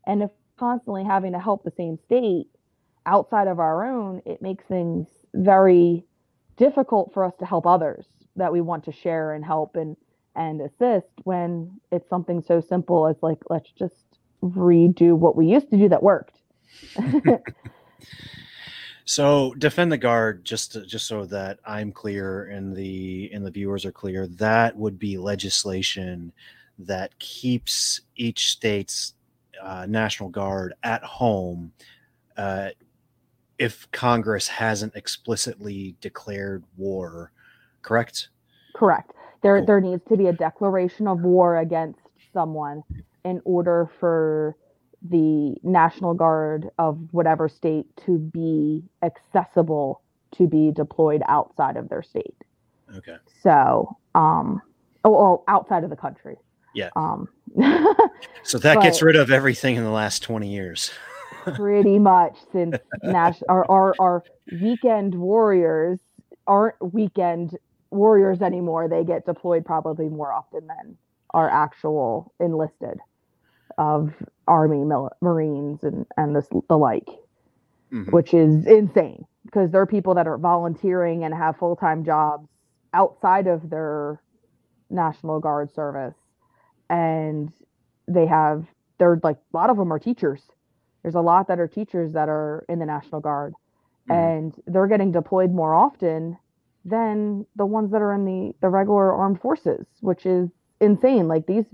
[0.05, 2.47] and if constantly having to help the same state
[3.05, 6.05] outside of our own, it makes things very
[6.57, 9.95] difficult for us to help others that we want to share and help and
[10.35, 14.05] and assist when it's something so simple as like let's just
[14.41, 16.37] redo what we used to do that worked.
[19.05, 23.51] so defend the guard just to, just so that I'm clear and the and the
[23.51, 26.31] viewers are clear that would be legislation
[26.77, 29.13] that keeps each state's
[29.61, 31.73] uh, national guard at home
[32.37, 32.69] uh,
[33.59, 37.31] if Congress hasn't explicitly declared war,
[37.81, 38.29] correct?
[38.73, 39.11] Correct.
[39.43, 39.65] There cool.
[39.65, 41.99] there needs to be a declaration of war against
[42.33, 42.83] someone
[43.25, 44.55] in order for
[45.01, 52.03] the National Guard of whatever state to be accessible to be deployed outside of their
[52.03, 52.35] state.
[52.95, 53.15] Okay.
[53.41, 54.61] So, um,
[55.03, 56.37] oh, well, outside of the country.
[56.75, 56.89] Yeah.
[56.95, 57.29] Um,
[58.43, 60.91] so that but, gets rid of everything in the last 20 years
[61.55, 64.23] pretty much since Nash our, our our
[64.61, 65.99] weekend warriors
[66.47, 67.57] aren't weekend
[67.91, 68.87] warriors anymore.
[68.87, 70.97] They get deployed probably more often than
[71.31, 72.99] our actual enlisted
[73.77, 74.13] of
[74.47, 77.07] Army, Mil- Marines, and and this the like,
[77.91, 78.11] mm-hmm.
[78.11, 82.47] which is insane because there are people that are volunteering and have full time jobs
[82.93, 84.21] outside of their
[84.89, 86.15] National Guard service,
[86.89, 87.51] and
[88.07, 88.65] they have
[88.97, 90.41] they're like a lot of them are teachers
[91.01, 93.53] there's a lot that are teachers that are in the National Guard,
[94.09, 94.11] mm-hmm.
[94.11, 96.37] and they're getting deployed more often
[96.85, 101.27] than the ones that are in the the regular armed forces, which is insane.
[101.27, 101.65] Like these,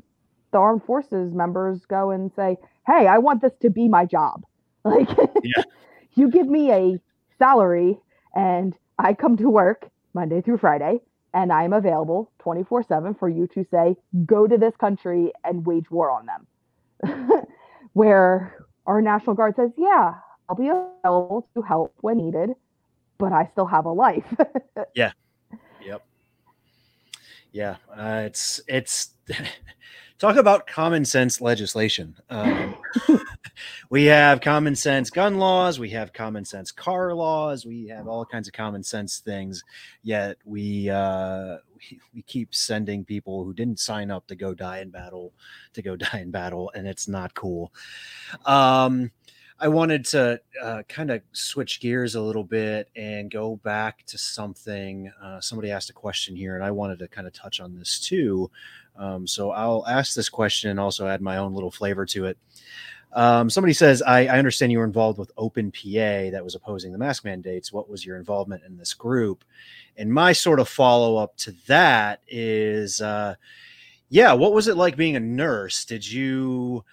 [0.51, 4.45] the armed forces members go and say, "Hey, I want this to be my job.
[4.85, 5.09] Like,
[5.43, 5.63] yeah.
[6.13, 6.99] you give me a
[7.39, 7.97] salary,
[8.35, 10.99] and I come to work Monday through Friday."
[11.33, 15.91] And I'm available 24 7 for you to say, go to this country and wage
[15.91, 17.43] war on them.
[17.93, 20.15] Where our National Guard says, yeah,
[20.47, 22.51] I'll be available to help when needed,
[23.17, 24.25] but I still have a life.
[24.95, 25.11] yeah.
[25.83, 26.05] Yep.
[27.51, 27.75] Yeah.
[27.95, 29.15] Uh, it's, it's,
[30.19, 32.15] talk about common sense legislation.
[32.29, 32.75] Um,
[33.89, 38.25] we have common sense gun laws, we have common sense car laws, we have all
[38.25, 39.63] kinds of common sense things.
[40.03, 44.79] Yet we uh, we, we keep sending people who didn't sign up to go die
[44.79, 45.33] in battle
[45.73, 47.73] to go die in battle, and it's not cool.
[48.45, 49.11] Um,
[49.57, 54.17] I wanted to uh, kind of switch gears a little bit and go back to
[54.17, 55.09] something.
[55.23, 57.99] Uh, somebody asked a question here, and I wanted to kind of touch on this
[57.99, 58.51] too.
[58.97, 62.37] Um, so I'll ask this question and also add my own little flavor to it.
[63.15, 66.91] Um, somebody says, I, I, understand you were involved with Open PA that was opposing
[66.91, 67.71] the mask mandates.
[67.71, 69.45] What was your involvement in this group?
[69.95, 73.35] And my sort of follow up to that is, uh,
[74.09, 75.85] yeah, what was it like being a nurse?
[75.85, 76.83] Did you,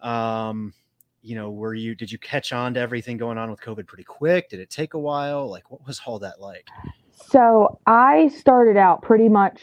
[0.00, 0.72] um,
[1.20, 4.04] you know, were you, did you catch on to everything going on with COVID pretty
[4.04, 4.50] quick?
[4.50, 5.50] Did it take a while?
[5.50, 6.68] Like, what was all that like?
[7.12, 9.60] So I started out pretty much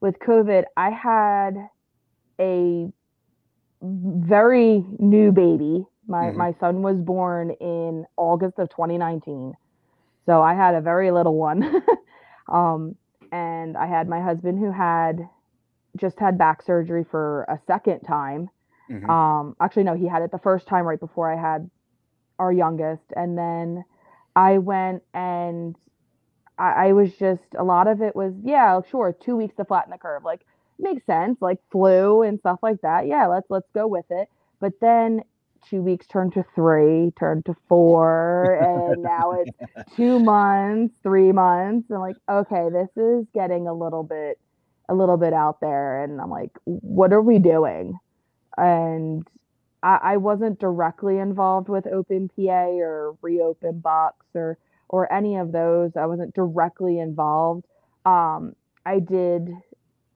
[0.00, 0.62] with COVID.
[0.76, 1.70] I had
[2.38, 2.92] a
[3.86, 5.84] very new baby.
[6.06, 6.38] My mm-hmm.
[6.38, 9.54] my son was born in August of 2019.
[10.26, 11.82] So I had a very little one.
[12.48, 12.96] um,
[13.32, 15.28] and I had my husband who had
[15.96, 18.50] just had back surgery for a second time.
[18.90, 19.08] Mm-hmm.
[19.08, 21.70] Um, actually, no, he had it the first time right before I had
[22.38, 23.02] our youngest.
[23.14, 23.84] And then
[24.34, 25.76] I went and
[26.58, 29.90] I, I was just, a lot of it was, yeah, sure, two weeks to flatten
[29.90, 30.24] the curve.
[30.24, 30.42] Like,
[30.78, 33.06] makes sense, like flu and stuff like that.
[33.06, 34.28] Yeah, let's let's go with it.
[34.60, 35.22] But then
[35.68, 39.56] two weeks turned to three, turned to four, and now it's
[39.96, 41.90] two months, three months.
[41.90, 44.38] And like, okay, this is getting a little bit
[44.88, 46.02] a little bit out there.
[46.04, 47.98] And I'm like, what are we doing?
[48.56, 49.26] And
[49.82, 54.58] I, I wasn't directly involved with Open PA or Reopen Bucks or
[54.88, 55.92] or any of those.
[55.96, 57.64] I wasn't directly involved.
[58.04, 59.50] Um, I did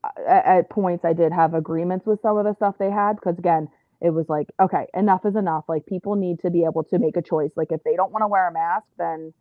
[0.05, 3.39] at, at points I did have agreements with some of the stuff they had because
[3.39, 3.69] again,
[4.01, 5.65] it was like, okay, enough is enough.
[5.69, 7.51] Like people need to be able to make a choice.
[7.57, 9.35] Like if they don't want to wear a mask, then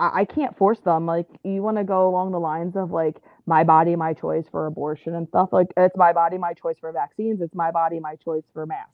[0.00, 1.06] I, I can't force them.
[1.06, 4.66] Like you want to go along the lines of like my body, my choice for
[4.66, 5.50] abortion and stuff.
[5.52, 7.40] Like it's my body, my choice for vaccines.
[7.40, 8.90] It's my body, my choice for masks.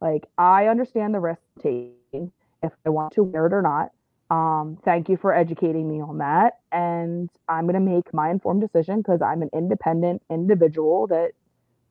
[0.00, 2.32] Like I understand the risk taking
[2.62, 3.90] if I want to wear it or not.
[4.30, 6.58] Um, thank you for educating me on that.
[6.72, 11.32] And I'm going to make my informed decision because I'm an independent individual that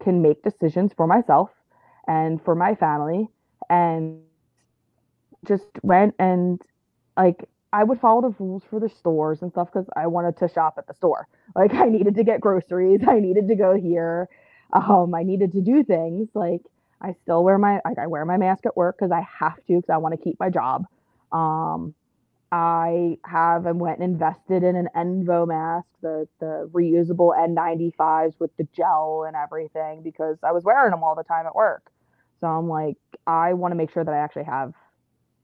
[0.04, 1.52] can make decisions for myself
[2.08, 3.28] and for my family.
[3.70, 4.22] And
[5.46, 6.62] just went and
[7.18, 10.48] like I would follow the rules for the stores and stuff because I wanted to
[10.48, 11.28] shop at the store.
[11.56, 14.30] Like I needed to get groceries, I needed to go here,
[14.74, 16.30] um, I needed to do things.
[16.36, 16.62] Like
[17.02, 19.76] I still wear my like I wear my mask at work because I have to
[19.78, 20.86] because I want to keep my job.
[21.32, 21.96] Um,
[22.52, 28.56] I have and went and invested in an Envo mask, the the reusable N95s with
[28.58, 31.92] the gel and everything because I was wearing them all the time at work.
[32.42, 34.74] So I'm like, I want to make sure that I actually have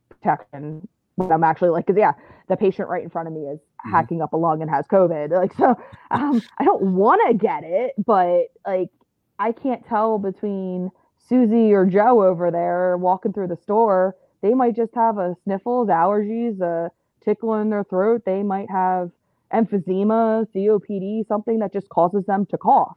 [0.09, 2.13] protection when I'm actually like, cause yeah,
[2.49, 3.91] the patient right in front of me is mm-hmm.
[3.91, 5.31] hacking up a lung and has COVID.
[5.35, 5.75] Like, so
[6.11, 8.89] um, I don't want to get it, but like,
[9.37, 10.89] I can't tell between
[11.27, 14.15] Susie or Joe over there walking through the store
[14.45, 16.91] they might just have a sniffles, allergies, a
[17.23, 18.21] tickle in their throat.
[18.25, 19.09] They might have
[19.51, 22.95] emphysema, COPD, something that just causes them to cough.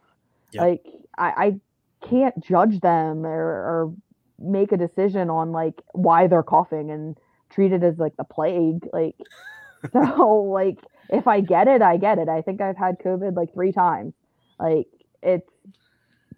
[0.53, 0.63] Yep.
[0.63, 3.95] Like I, I can't judge them or, or
[4.39, 7.17] make a decision on like why they're coughing and
[7.49, 8.87] treat it as like the plague.
[8.93, 9.17] Like
[9.95, 10.77] so like
[11.09, 12.29] if I get it, I get it.
[12.29, 14.13] I think I've had COVID like three times.
[14.61, 14.89] Like
[15.23, 15.51] it's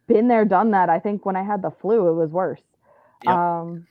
[0.07, 0.89] been there, done that.
[0.89, 2.63] I think when I had the flu, it was worse.
[3.25, 3.35] Yep.
[3.35, 3.87] Um,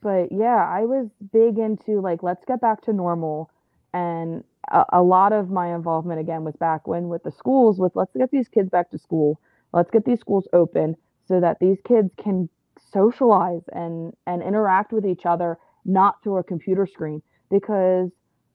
[0.00, 3.50] but yeah, I was big into like let's get back to normal,
[3.92, 7.92] and a, a, lot of my involvement again was back when with the schools with
[7.94, 9.40] let's get these kids back to school,
[9.72, 12.48] let's get these schools open so that these kids can
[12.92, 18.10] socialize and and interact with each other not through a computer screen because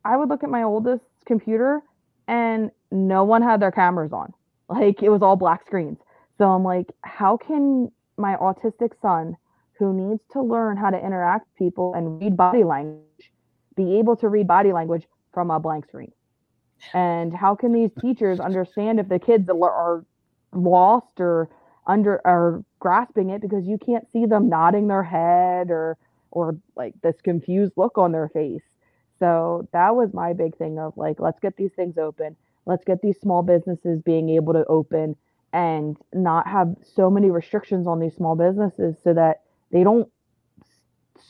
[0.06, 1.82] I would look at my oldest computer
[2.28, 4.34] and no one had their cameras on.
[4.70, 5.98] Like it was all black screens.
[6.38, 9.38] So I'm like, how can my autistic son
[9.80, 13.04] who needs to learn how to interact with people and read body language
[13.76, 16.12] be able to read body language from a blank screen?
[16.94, 20.06] And how can these teachers understand if the kids are
[20.52, 21.50] lost or
[21.86, 25.98] under or grasping it because you can't see them nodding their head or
[26.32, 28.64] or like this confused look on their face.
[29.20, 32.36] So that was my big thing of like let's get these things open.
[32.66, 35.16] Let's get these small businesses being able to open
[35.54, 39.42] and not have so many restrictions on these small businesses so that
[39.72, 40.10] they don't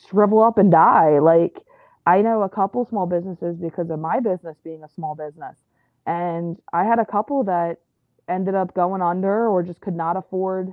[0.08, 1.18] shrivel up and die.
[1.18, 1.58] Like
[2.06, 5.56] I know a couple small businesses because of my business being a small business.
[6.06, 7.78] And I had a couple that
[8.28, 10.72] ended up going under or just could not afford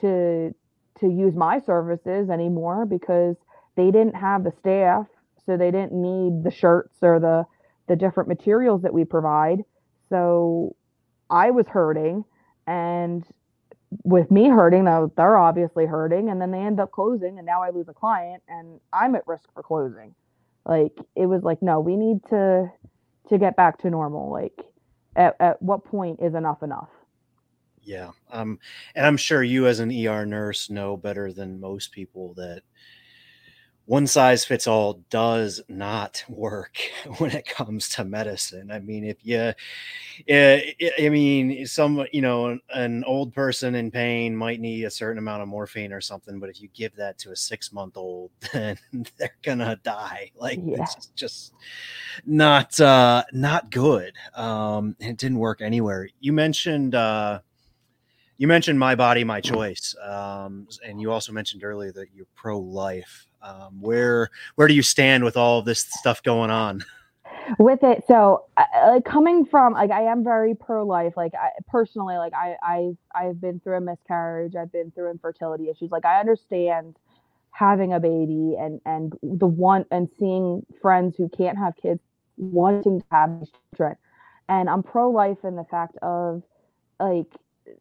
[0.00, 0.54] to
[1.00, 3.36] to use my services anymore because
[3.76, 5.06] they didn't have the staff
[5.46, 7.44] so they didn't need the shirts or the
[7.88, 9.60] the different materials that we provide
[10.08, 10.74] so
[11.30, 12.24] i was hurting
[12.66, 13.24] and
[14.04, 17.62] with me hurting though, they're obviously hurting and then they end up closing and now
[17.62, 20.14] i lose a client and i'm at risk for closing
[20.66, 22.70] like it was like no we need to
[23.28, 24.60] to get back to normal like
[25.16, 26.90] at, at what point is enough enough
[27.88, 28.10] yeah.
[28.30, 28.58] Um,
[28.94, 32.60] and I'm sure you, as an ER nurse, know better than most people that
[33.88, 36.76] one size fits all does not work
[37.16, 38.70] when it comes to medicine.
[38.70, 39.54] I mean, if you,
[40.28, 45.16] eh, I mean, some, you know, an old person in pain might need a certain
[45.16, 48.30] amount of morphine or something, but if you give that to a six month old,
[48.52, 48.76] then
[49.16, 50.32] they're gonna die.
[50.36, 50.82] Like yeah.
[50.82, 51.54] it's just
[52.26, 54.12] not, uh, not good.
[54.34, 56.10] Um, it didn't work anywhere.
[56.20, 57.40] You mentioned, uh,
[58.36, 63.27] you mentioned my body, my choice, um, and you also mentioned earlier that you're pro-life.
[63.42, 66.84] Um, where where do you stand with all this stuff going on?
[67.58, 71.14] With it, so uh, like coming from like I am very pro-life.
[71.16, 74.54] Like I personally, like I I I've been through a miscarriage.
[74.54, 75.90] I've been through infertility issues.
[75.90, 76.96] Like I understand
[77.52, 82.00] having a baby and and the one and seeing friends who can't have kids
[82.36, 83.30] wanting to have
[83.74, 83.96] children.
[84.48, 86.42] And I'm pro-life in the fact of
[87.00, 87.32] like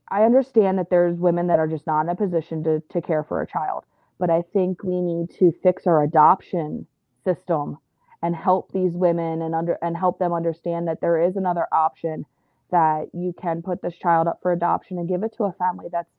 [0.10, 3.24] I understand that there's women that are just not in a position to to care
[3.24, 3.84] for a child,
[4.20, 6.88] but I think we need to fix our adoption
[7.24, 7.78] system
[8.22, 12.26] and help these women and under and help them understand that there is another option
[12.72, 15.88] that you can put this child up for adoption and give it to a family
[15.92, 16.10] that's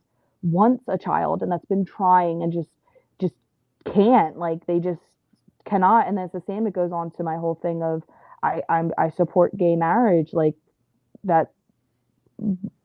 [0.43, 2.71] wants a child and that's been trying and just
[3.21, 3.35] just
[3.85, 5.01] can't like they just
[5.65, 8.03] cannot and it's the same it goes on to my whole thing of
[8.43, 10.55] I I'm I support gay marriage like
[11.25, 11.49] that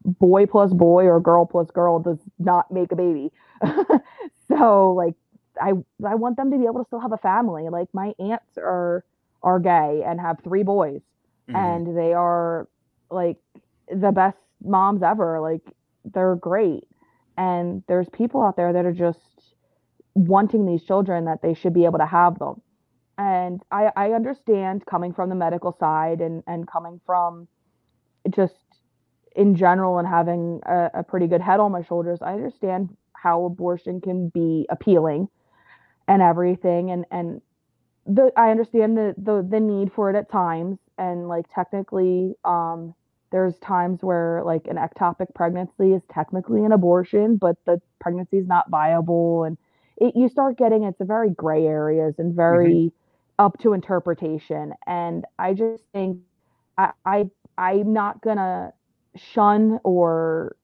[0.05, 3.31] boy plus boy or girl plus girl does not make a baby.
[4.47, 5.15] so like
[5.61, 5.73] I
[6.05, 7.69] I want them to be able to still have a family.
[7.69, 9.03] Like my aunts are
[9.41, 11.01] are gay and have three boys
[11.49, 11.55] mm-hmm.
[11.55, 12.67] and they are
[13.09, 13.37] like
[13.89, 15.39] the best moms ever.
[15.39, 15.61] Like
[16.05, 16.87] they're great.
[17.37, 19.19] And there's people out there that are just
[20.13, 22.61] wanting these children that they should be able to have them.
[23.17, 27.47] And I, I understand coming from the medical side and, and coming from
[28.29, 28.55] just
[29.35, 33.45] in general and having a, a pretty good head on my shoulders, I understand how
[33.45, 35.29] abortion can be appealing
[36.09, 36.91] and everything.
[36.91, 37.41] And and
[38.05, 40.77] the I understand the the the need for it at times.
[40.97, 42.93] And like technically um
[43.31, 48.47] there's times where like an ectopic pregnancy is technically an abortion but the pregnancy is
[48.47, 49.45] not viable.
[49.45, 49.57] And
[49.97, 53.45] it you start getting it's a very gray areas and very mm-hmm.
[53.45, 54.73] up to interpretation.
[54.85, 56.19] And I just think
[56.77, 58.73] I I I'm not gonna
[59.15, 60.57] shun or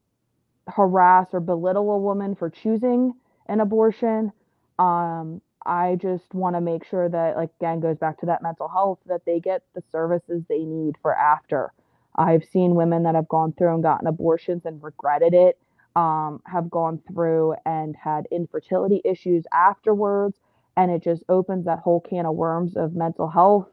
[0.74, 3.14] harass or belittle a woman for choosing
[3.46, 4.32] an abortion.
[4.78, 8.68] Um, I just want to make sure that, like, again, goes back to that mental
[8.68, 11.72] health, that they get the services they need for after.
[12.16, 15.58] I've seen women that have gone through and gotten abortions and regretted it,
[15.96, 20.38] um, have gone through and had infertility issues afterwards.
[20.76, 23.68] And it just opens that whole can of worms of mental health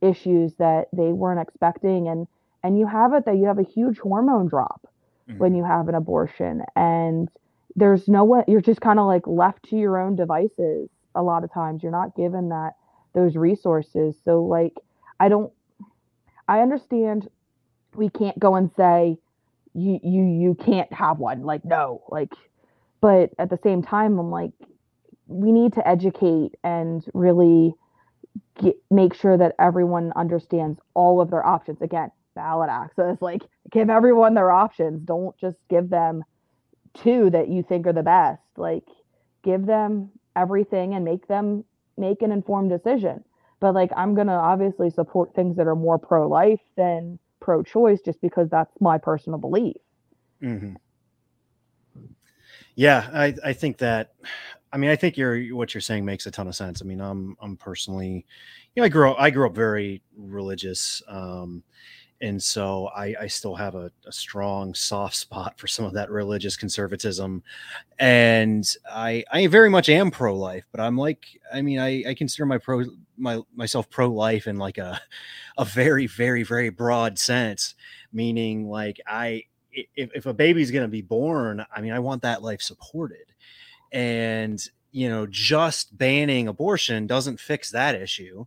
[0.00, 2.08] issues that they weren't expecting.
[2.08, 2.28] And
[2.62, 4.86] and you have it that you have a huge hormone drop
[5.28, 5.38] mm-hmm.
[5.38, 7.28] when you have an abortion and
[7.76, 11.44] there's no way you're just kind of like left to your own devices a lot
[11.44, 11.82] of times.
[11.82, 12.72] You're not given that
[13.14, 14.16] those resources.
[14.24, 14.74] So like
[15.20, 15.52] i don't
[16.48, 17.28] i understand
[17.94, 19.16] we can't go and say
[19.74, 21.42] you you you can't have one.
[21.42, 22.32] Like no like
[23.00, 24.52] but at the same time i'm like
[25.26, 27.74] we need to educate and really
[28.62, 31.80] get, make sure that everyone understands all of their options.
[31.80, 33.16] Again ballot access.
[33.20, 35.00] Like, give everyone their options.
[35.04, 36.24] Don't just give them
[36.94, 38.42] two that you think are the best.
[38.56, 38.84] Like,
[39.42, 41.64] give them everything and make them
[41.96, 43.22] make an informed decision.
[43.60, 48.48] But like, I'm gonna obviously support things that are more pro-life than pro-choice, just because
[48.50, 49.76] that's my personal belief.
[50.42, 50.74] Mm-hmm.
[52.74, 54.14] Yeah, I I think that.
[54.72, 56.82] I mean, I think you're what you're saying makes a ton of sense.
[56.82, 58.26] I mean, I'm I'm personally,
[58.74, 61.00] you know, I grew up I grew up very religious.
[61.06, 61.62] Um,
[62.24, 66.10] and so I, I still have a, a, strong soft spot for some of that
[66.10, 67.42] religious conservatism,
[67.98, 72.14] and I I very much am pro life, but I'm like I mean I, I
[72.14, 72.84] consider my pro
[73.18, 75.00] my myself pro life in like a
[75.58, 77.74] a very very very broad sense,
[78.12, 82.42] meaning like I if if a baby's gonna be born, I mean I want that
[82.42, 83.26] life supported,
[83.92, 84.62] and
[84.92, 88.46] you know just banning abortion doesn't fix that issue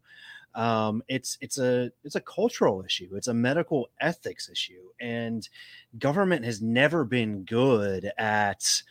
[0.55, 5.49] um, it's it's a it's a cultural issue it's a medical ethics issue and
[5.99, 8.81] government has never been good at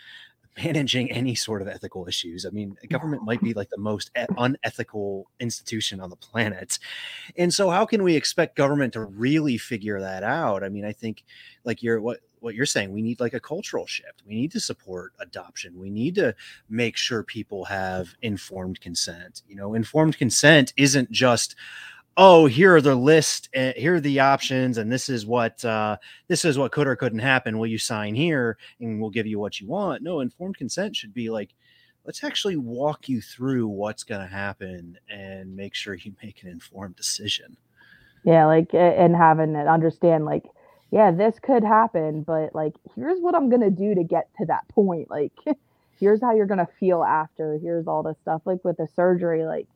[0.56, 2.46] managing any sort of ethical issues.
[2.46, 6.78] I mean, government might be like the most unethical institution on the planet.
[7.36, 10.64] And so how can we expect government to really figure that out?
[10.64, 11.24] I mean, I think
[11.64, 14.22] like you're what what you're saying, we need like a cultural shift.
[14.24, 15.76] We need to support adoption.
[15.76, 16.32] We need to
[16.68, 19.42] make sure people have informed consent.
[19.48, 21.56] You know, informed consent isn't just
[22.16, 25.96] oh here are the list uh, here are the options and this is what uh,
[26.28, 29.38] this is what could or couldn't happen will you sign here and we'll give you
[29.38, 31.50] what you want no informed consent should be like
[32.06, 36.48] let's actually walk you through what's going to happen and make sure you make an
[36.48, 37.54] informed decision
[38.24, 40.44] yeah like and having it understand like
[40.90, 44.66] yeah this could happen but like here's what i'm to do to get to that
[44.68, 45.32] point like
[46.00, 49.66] here's how you're to feel after here's all this stuff like with the surgery like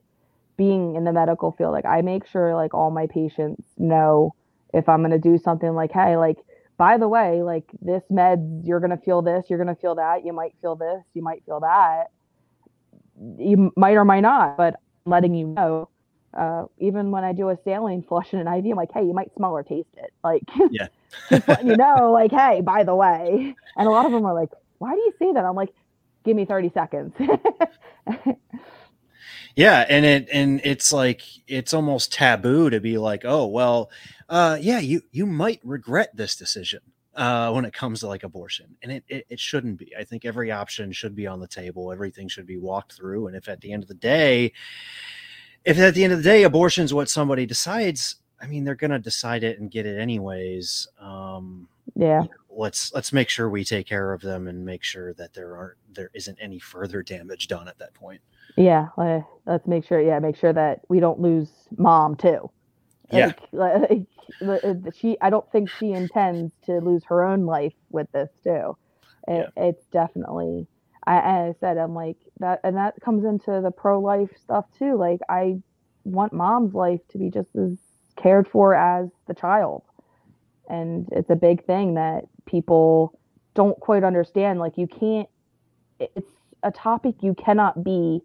[0.60, 4.34] being in the medical field, like I make sure like all my patients know
[4.74, 6.36] if I'm to do something like, hey, like,
[6.76, 10.34] by the way, like this med, you're to feel this, you're to feel that, you
[10.34, 12.08] might feel this, you might feel that.
[13.38, 14.74] You might or might not, but
[15.06, 15.88] I'm letting you know.
[16.32, 19.12] Uh, even when I do a saline flush in an IV, I'm like, hey, you
[19.12, 20.12] might smell or taste it.
[20.22, 20.88] Like, yeah,
[21.30, 23.54] just letting you know, like, hey, by the way.
[23.76, 25.44] And a lot of them are like, why do you say that?
[25.44, 25.70] I'm like,
[26.24, 27.14] give me 30 seconds.
[29.56, 33.90] yeah and it and it's like it's almost taboo to be like oh well
[34.28, 36.80] uh yeah you you might regret this decision
[37.16, 40.24] uh when it comes to like abortion and it, it it shouldn't be i think
[40.24, 43.60] every option should be on the table everything should be walked through and if at
[43.60, 44.52] the end of the day
[45.64, 48.74] if at the end of the day abortion is what somebody decides i mean they're
[48.74, 53.48] gonna decide it and get it anyways um yeah you know, let's let's make sure
[53.48, 57.02] we take care of them and make sure that there aren't there isn't any further
[57.02, 58.20] damage done at that point
[58.56, 58.88] yeah,
[59.46, 60.00] let's make sure.
[60.00, 62.50] Yeah, make sure that we don't lose mom too.
[63.10, 64.06] Yeah, like,
[64.40, 65.16] like, she.
[65.20, 68.76] I don't think she intends to lose her own life with this too.
[69.28, 69.64] It, yeah.
[69.64, 70.66] It's definitely.
[71.10, 74.96] I, I said I'm like that, and that comes into the pro life stuff too.
[74.96, 75.56] Like I
[76.04, 77.78] want mom's life to be just as
[78.16, 79.82] cared for as the child,
[80.68, 83.18] and it's a big thing that people
[83.54, 84.60] don't quite understand.
[84.60, 85.28] Like you can't.
[85.98, 86.30] It's
[86.62, 88.20] a topic you cannot be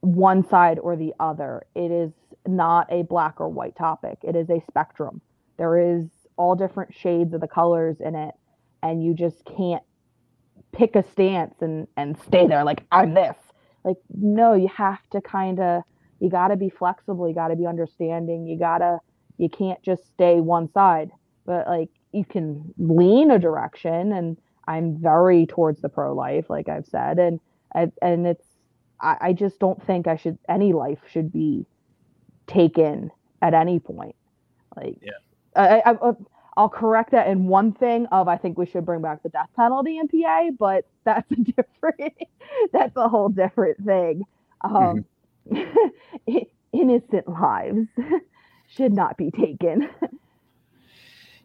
[0.00, 1.62] one side or the other.
[1.76, 2.10] It is
[2.48, 4.18] not a black or white topic.
[4.22, 5.20] It is a spectrum.
[5.56, 8.34] There is all different shades of the colors in it
[8.82, 9.82] and you just can't
[10.72, 13.36] pick a stance and and stay there like I'm this.
[13.84, 15.82] Like no, you have to kind of
[16.20, 18.98] you got to be flexible, you got to be understanding, you got to
[19.38, 21.10] you can't just stay one side.
[21.44, 24.36] But like you can lean a direction and
[24.68, 27.40] I'm very towards the pro life like I've said and
[27.74, 28.44] and it's
[29.00, 31.66] I, I just don't think I should any life should be
[32.46, 33.10] taken
[33.40, 34.14] at any point.
[34.76, 35.10] Like, yeah.
[35.54, 36.12] I, I,
[36.56, 39.48] I'll correct that in one thing of I think we should bring back the death
[39.56, 42.14] penalty in PA, but that's a different
[42.72, 44.24] that's a whole different thing.
[44.62, 45.04] Um,
[45.50, 46.38] mm-hmm.
[46.72, 47.88] innocent lives
[48.68, 49.88] should not be taken.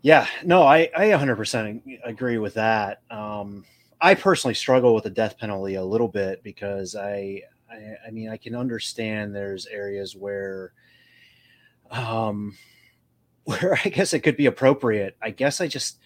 [0.01, 3.01] yeah, no, I I 100% agree with that.
[3.09, 3.65] Um,
[3.99, 8.29] I personally struggle with the death penalty a little bit because I, I, I mean,
[8.29, 10.71] I can understand there's areas where,
[11.89, 12.55] um,
[13.47, 15.17] where I guess it could be appropriate.
[15.21, 15.99] I guess I just,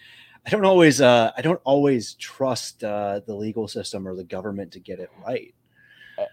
[0.46, 4.72] I don't always, uh, I don't always trust uh, the legal system or the government
[4.72, 5.54] to get it right.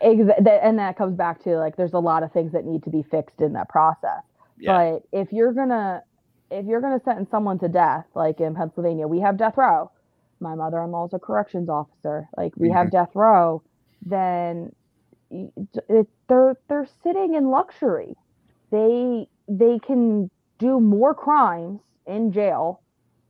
[0.01, 3.03] And that comes back to like, there's a lot of things that need to be
[3.03, 4.23] fixed in that process.
[4.57, 4.99] Yeah.
[5.11, 6.03] But if you're gonna,
[6.51, 9.91] if you're gonna sentence someone to death, like in Pennsylvania, we have death row
[10.39, 12.77] my mother-in-law is a corrections officer like we mm-hmm.
[12.77, 13.61] have death row
[14.05, 14.73] then
[15.31, 18.15] it, they're they're sitting in luxury
[18.71, 20.29] they they can
[20.59, 22.81] do more crimes in jail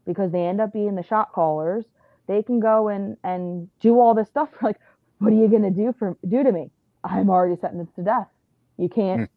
[0.05, 1.85] because they end up being the shot callers
[2.27, 4.49] they can go and and do all this stuff.
[4.61, 4.77] Like
[5.17, 6.69] what are you going to do for do to me?
[7.03, 8.27] I'm already sentenced to death.
[8.77, 9.27] You can't mm.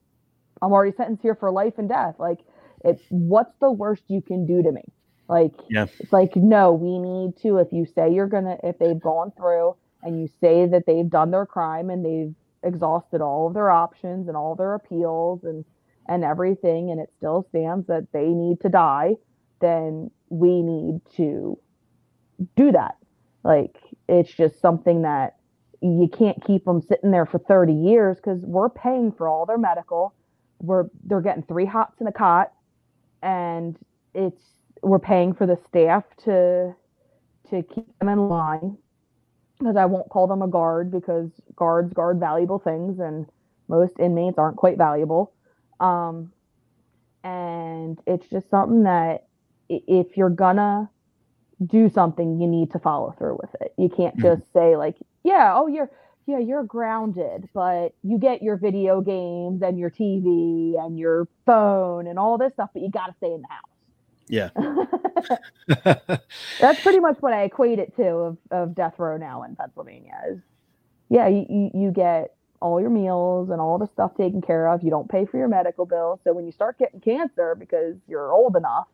[0.60, 2.16] i'm already sentenced here for life and death.
[2.18, 2.40] Like
[2.84, 4.82] it what's the worst you can do to me?
[5.28, 5.86] Like, yeah.
[5.98, 9.32] it's like, no, we need to, if you say you're going to, if they've gone
[9.34, 13.70] through and you say that they've done their crime and they've exhausted all of their
[13.70, 15.64] options and all their appeals and,
[16.08, 19.14] and everything, and it still stands that they need to die,
[19.60, 21.58] then we need to
[22.56, 22.96] do that.
[23.44, 23.76] Like,
[24.08, 25.36] it's just something that
[25.80, 29.58] you can't keep them sitting there for 30 years because we're paying for all their
[29.58, 30.14] medical.
[30.60, 32.52] We're they're getting three hots in a cot,
[33.22, 33.76] and
[34.14, 34.42] it's
[34.82, 36.74] we're paying for the staff to
[37.50, 38.76] to keep them in line
[39.58, 43.26] because I won't call them a guard because guards guard valuable things and
[43.68, 45.32] most inmates aren't quite valuable.
[45.82, 46.32] Um,
[47.24, 49.26] and it's just something that
[49.68, 50.90] if you're gonna
[51.64, 53.74] do something, you need to follow through with it.
[53.76, 54.40] You can't mm-hmm.
[54.40, 55.90] just say like, yeah, oh, you're
[56.26, 62.06] yeah, you're grounded, but you get your video games and your TV and your phone
[62.06, 63.72] and all this stuff, but you got to stay in the house.
[64.28, 64.50] Yeah.
[66.60, 70.14] That's pretty much what I equate it to of, of death row now in Pennsylvania
[70.30, 70.38] is
[71.08, 74.82] yeah, you, you get all your meals and all the stuff taken care of.
[74.82, 76.20] You don't pay for your medical bill.
[76.24, 78.86] So when you start getting cancer because you're old enough,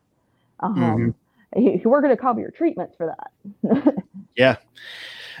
[0.59, 1.15] um,
[1.55, 1.59] mm-hmm.
[1.61, 3.15] you, we're going to cover your treatments for
[3.63, 3.95] that.
[4.35, 4.57] yeah.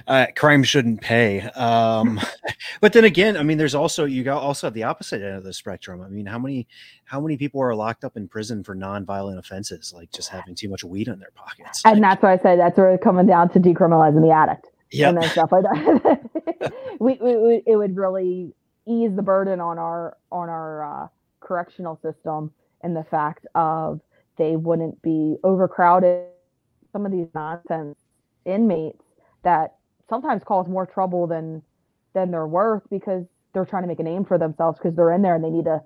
[0.07, 1.41] Uh, crime shouldn't pay.
[1.41, 2.19] Um,
[2.81, 5.43] but then again, I mean, there's also you got also have the opposite end of
[5.43, 6.01] the spectrum.
[6.01, 6.67] I mean, how many
[7.03, 10.69] how many people are locked up in prison for non-violent offenses, like just having too
[10.69, 11.81] much weed in their pockets?
[11.83, 15.09] And that's why I say that's where it's coming down to decriminalizing the addict yep.
[15.09, 16.73] and then stuff like that.
[16.99, 18.53] we, we, it would really
[18.87, 21.07] ease the burden on our on our uh,
[21.39, 23.99] correctional system and the fact of
[24.37, 26.25] they wouldn't be overcrowded.
[26.91, 27.97] Some of these nonsense
[28.45, 29.03] inmates
[29.43, 29.75] that
[30.09, 31.61] sometimes cause more trouble than
[32.13, 35.21] than they're worth because they're trying to make a name for themselves because they're in
[35.21, 35.81] there and they need to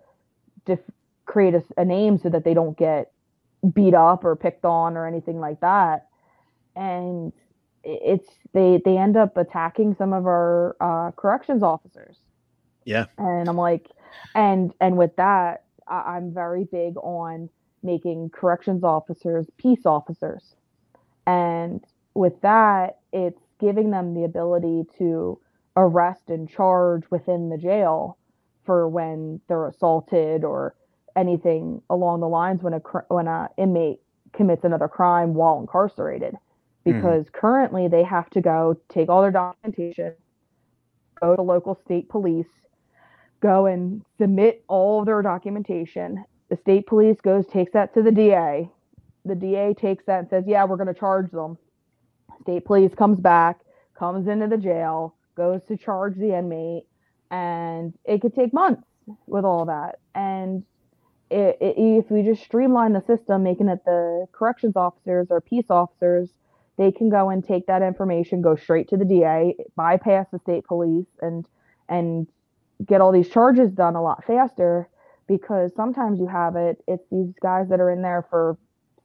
[1.26, 3.12] create a, a, name so that they don't get
[3.74, 6.08] beat up or picked on or anything like that.
[6.76, 7.32] And
[7.84, 12.18] it's they they end up attacking some of our uh, corrections officers.
[12.86, 13.06] Yeah.
[13.18, 13.90] And I'm like,
[14.36, 17.50] and and with that, I, I'm very big on
[17.82, 20.56] making corrections officers peace officers.
[21.26, 25.40] And with that, it's giving them the ability to
[25.76, 28.18] arrest and charge within the jail
[28.66, 30.76] for when they're assaulted or
[31.16, 34.00] anything along the lines when a when a inmate
[34.34, 36.36] commits another crime while incarcerated.
[36.84, 37.32] Because mm.
[37.34, 40.14] currently they have to go take all their documentation
[41.22, 42.48] go to local state police
[43.42, 48.70] go and submit all their documentation the state police goes takes that to the DA
[49.26, 51.58] the DA takes that and says yeah we're going to charge them
[52.44, 53.60] State police comes back,
[53.98, 56.84] comes into the jail, goes to charge the inmate,
[57.32, 58.84] and it could take months
[59.28, 60.00] with all that.
[60.14, 60.64] And
[61.30, 65.68] it, it, if we just streamline the system, making it the corrections officers or peace
[65.70, 66.30] officers,
[66.78, 70.66] they can go and take that information, go straight to the DA, bypass the state
[70.66, 71.46] police, and
[71.90, 72.28] and
[72.86, 74.90] get all these charges done a lot faster.
[75.28, 78.58] Because sometimes you have it, it's these guys that are in there for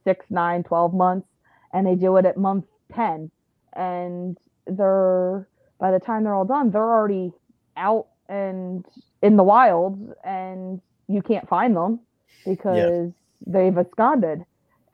[0.03, 1.27] six, nine, 12 months,
[1.73, 3.31] and they do it at month 10
[3.73, 5.47] and they're
[5.79, 7.31] by the time they're all done they're already
[7.77, 8.85] out and
[9.21, 11.99] in the wilds and you can't find them
[12.45, 13.11] because
[13.47, 13.53] yeah.
[13.53, 14.43] they've absconded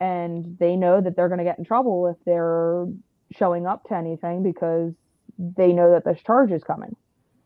[0.00, 2.86] and they know that they're going to get in trouble if they're
[3.32, 4.92] showing up to anything because
[5.38, 6.94] they know that this charge is coming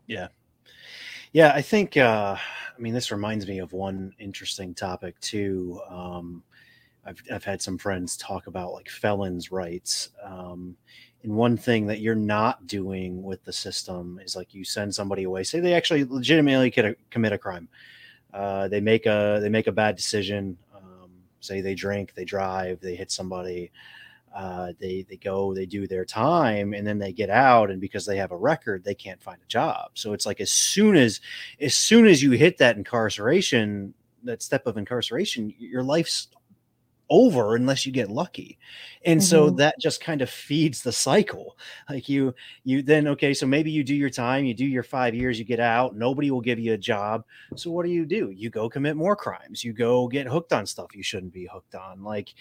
[0.07, 0.29] yeah
[1.33, 6.43] yeah i think uh i mean this reminds me of one interesting topic too um
[7.05, 10.11] I've, I've had some friends talk about like felons' rights.
[10.23, 10.77] Um,
[11.23, 15.25] and one thing that you're not doing with the system is like you send somebody
[15.25, 17.69] away, say they actually legitimately could commit a crime.
[18.33, 20.57] Uh, they make a they make a bad decision.
[21.41, 23.73] Say they drink, they drive, they hit somebody.
[24.35, 28.07] Uh, they they go, they do their time, and then they get out, and because
[28.07, 29.91] they have a record, they can't find a job.
[29.95, 31.21] So it's like as soon as
[31.61, 36.29] as soon as you hit that incarceration, that step of incarceration, your life's
[37.11, 38.59] over unless you get lucky.
[39.05, 39.27] And mm-hmm.
[39.27, 41.59] so that just kind of feeds the cycle.
[41.89, 42.35] Like you
[42.65, 45.45] you then okay so maybe you do your time you do your five years you
[45.45, 47.25] get out nobody will give you a job.
[47.57, 48.31] So what do you do?
[48.31, 49.65] You go commit more crimes.
[49.65, 52.03] You go get hooked on stuff you shouldn't be hooked on.
[52.03, 52.35] Like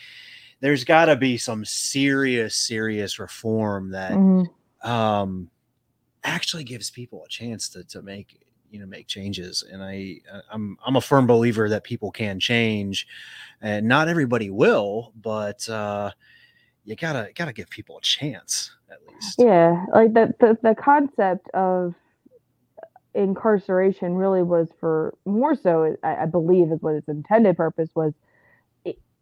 [0.61, 4.89] there's got to be some serious serious reform that mm-hmm.
[4.89, 5.49] um
[6.23, 10.41] actually gives people a chance to to make you know make changes and i uh,
[10.51, 13.07] i'm i'm a firm believer that people can change
[13.61, 16.11] and not everybody will but uh
[16.85, 21.49] you gotta gotta give people a chance at least yeah like the the, the concept
[21.53, 21.93] of
[23.15, 28.13] incarceration really was for more so I, I believe is what its intended purpose was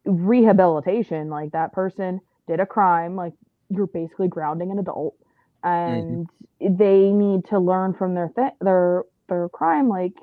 [0.06, 3.34] rehabilitation like that person did a crime like
[3.70, 5.16] you're basically grounding an adult
[5.64, 5.70] mm-hmm.
[5.70, 6.28] and
[6.62, 6.78] mm-hmm.
[6.78, 10.14] they need to learn from their th- their their crime like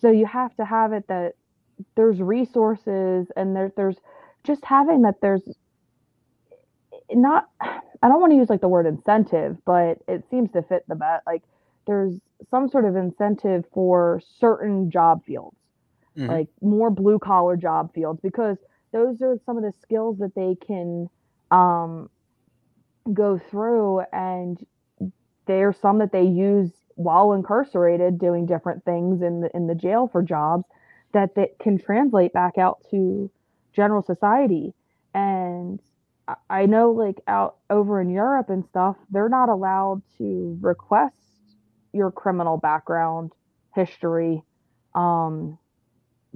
[0.00, 1.34] so you have to have it that
[1.94, 3.96] there's resources and there, there's
[4.44, 5.42] just having that there's
[7.12, 10.84] not i don't want to use like the word incentive but it seems to fit
[10.88, 11.42] the bet like
[11.86, 12.14] there's
[12.50, 15.56] some sort of incentive for certain job fields
[16.16, 16.30] mm-hmm.
[16.30, 18.58] like more blue collar job fields because
[18.92, 21.08] those are some of the skills that they can
[21.50, 22.08] um,
[23.12, 24.64] go through and
[25.46, 30.08] there's some that they use while incarcerated doing different things in the in the jail
[30.10, 30.64] for jobs
[31.12, 33.30] that that can translate back out to
[33.72, 34.74] general society.
[35.14, 35.80] And
[36.50, 41.14] I know like out over in Europe and stuff, they're not allowed to request
[41.92, 43.32] your criminal background
[43.74, 44.42] history
[44.94, 45.56] um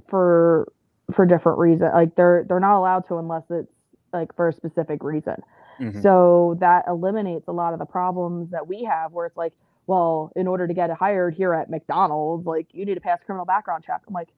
[0.07, 0.71] for
[1.13, 1.91] for different reasons.
[1.93, 3.71] Like they're they're not allowed to unless it's
[4.13, 5.35] like for a specific reason.
[5.79, 6.01] Mm-hmm.
[6.01, 9.53] So that eliminates a lot of the problems that we have where it's like,
[9.87, 13.25] well, in order to get hired here at McDonald's, like you need to pass a
[13.25, 14.01] criminal background check.
[14.07, 14.29] I'm like,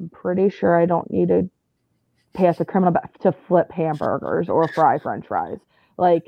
[0.00, 1.48] I'm pretty sure I don't need to
[2.34, 5.58] pass a criminal back to flip hamburgers or fry french fries.
[5.96, 6.24] Like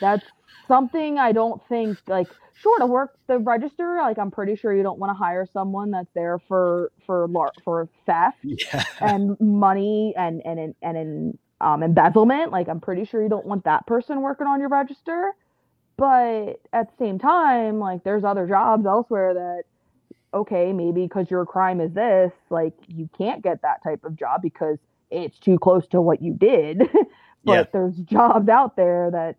[0.00, 0.24] that's
[0.68, 2.28] something I don't think like
[2.60, 5.90] sure to work the register like i'm pretty sure you don't want to hire someone
[5.90, 7.26] that's there for for
[7.64, 8.84] for theft yeah.
[9.00, 13.46] and money and and and, and in um, embezzlement like i'm pretty sure you don't
[13.46, 15.34] want that person working on your register
[16.00, 19.62] but at the same time like there's other jobs elsewhere that
[20.32, 24.40] okay maybe because your crime is this like you can't get that type of job
[24.40, 24.78] because
[25.10, 26.78] it's too close to what you did
[27.44, 27.64] but yeah.
[27.72, 29.36] there's jobs out there that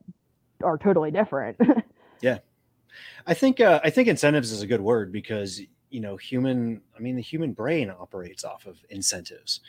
[0.64, 1.58] are totally different
[2.22, 2.38] yeah
[3.26, 7.00] I think uh, I think incentives is a good word because you know human I
[7.00, 9.62] mean the human brain operates off of incentives.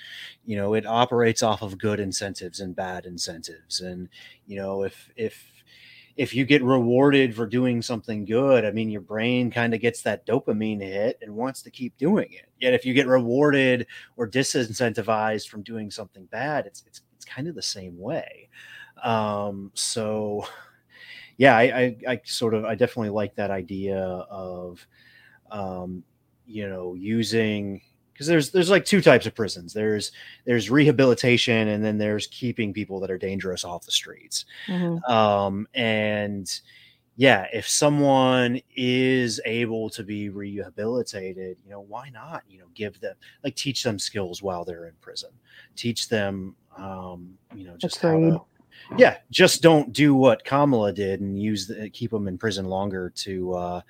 [0.44, 4.08] You know, it operates off of good incentives and bad incentives and
[4.46, 5.61] you know if if
[6.16, 10.02] if you get rewarded for doing something good, I mean, your brain kind of gets
[10.02, 12.48] that dopamine hit and wants to keep doing it.
[12.60, 13.86] Yet, if you get rewarded
[14.16, 18.48] or disincentivized from doing something bad, it's it's it's kind of the same way.
[19.02, 20.46] Um, so,
[21.36, 24.86] yeah, I, I, I, sort of, I definitely like that idea of,
[25.50, 26.04] um,
[26.46, 27.80] you know, using
[28.12, 29.72] because there's there's like two types of prisons.
[29.72, 30.12] There's
[30.44, 34.44] there's rehabilitation, and then there's keeping people that are dangerous off the streets.
[34.66, 35.10] Mm-hmm.
[35.12, 36.60] Um, and
[37.16, 42.42] yeah, if someone is able to be rehabilitated, you know, why not?
[42.48, 45.30] You know, give them like teach them skills while they're in prison.
[45.76, 48.40] Teach them, um, you know, just how to
[48.96, 53.10] yeah, just don't do what Kamala did and use the, keep them in prison longer
[53.16, 53.80] to, uh,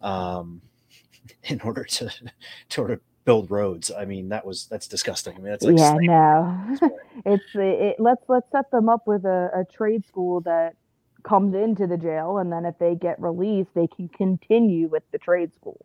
[0.00, 0.60] um,
[1.44, 2.10] in order to,
[2.68, 3.90] sort of build roads.
[3.90, 5.34] I mean, that was that's disgusting.
[5.34, 6.76] I mean, that's like yeah, no,
[7.26, 10.76] it's it, let's let's set them up with a, a trade school that
[11.22, 15.18] comes into the jail, and then if they get released, they can continue with the
[15.18, 15.84] trade school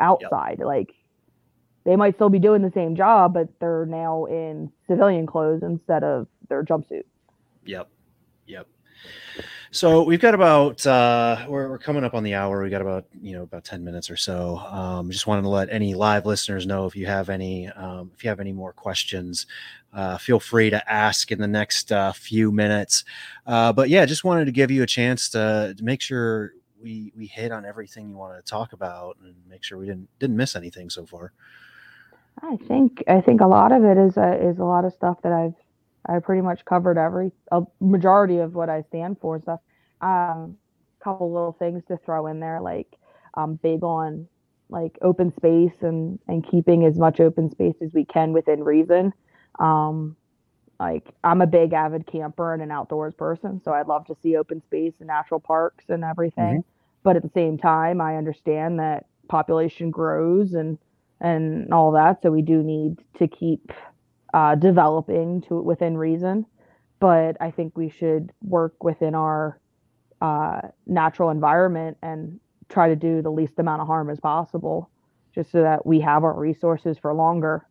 [0.00, 0.56] outside.
[0.58, 0.66] Yep.
[0.66, 0.94] Like
[1.84, 6.02] they might still be doing the same job, but they're now in civilian clothes instead
[6.02, 7.04] of their jumpsuit.
[7.66, 7.88] Yep.
[8.46, 8.66] Yep.
[9.70, 12.62] So we've got about uh, we're, we're coming up on the hour.
[12.62, 14.58] We got about you know about ten minutes or so.
[14.58, 18.24] Um, just wanted to let any live listeners know if you have any um, if
[18.24, 19.46] you have any more questions,
[19.92, 23.04] uh, feel free to ask in the next uh, few minutes.
[23.46, 27.12] Uh, but yeah, just wanted to give you a chance to, to make sure we
[27.14, 30.36] we hit on everything you wanted to talk about and make sure we didn't didn't
[30.36, 31.32] miss anything so far.
[32.42, 35.20] I think I think a lot of it is a, is a lot of stuff
[35.22, 35.54] that I've
[36.06, 39.60] I pretty much covered every a majority of what I stand for stuff.
[40.00, 40.56] Um,
[41.02, 42.88] couple little things to throw in there, like
[43.34, 44.26] um, big on
[44.70, 49.12] like open space and and keeping as much open space as we can within reason.
[49.58, 50.16] Um,
[50.78, 54.36] like I'm a big avid camper and an outdoors person, so I'd love to see
[54.36, 56.58] open space and natural parks and everything.
[56.58, 56.68] Mm-hmm.
[57.02, 60.78] But at the same time, I understand that population grows and
[61.20, 63.72] and all that, so we do need to keep
[64.34, 66.46] uh, developing to within reason.
[67.00, 69.60] But I think we should work within our
[70.20, 74.90] uh, natural environment and try to do the least amount of harm as possible,
[75.34, 77.64] just so that we have our resources for longer.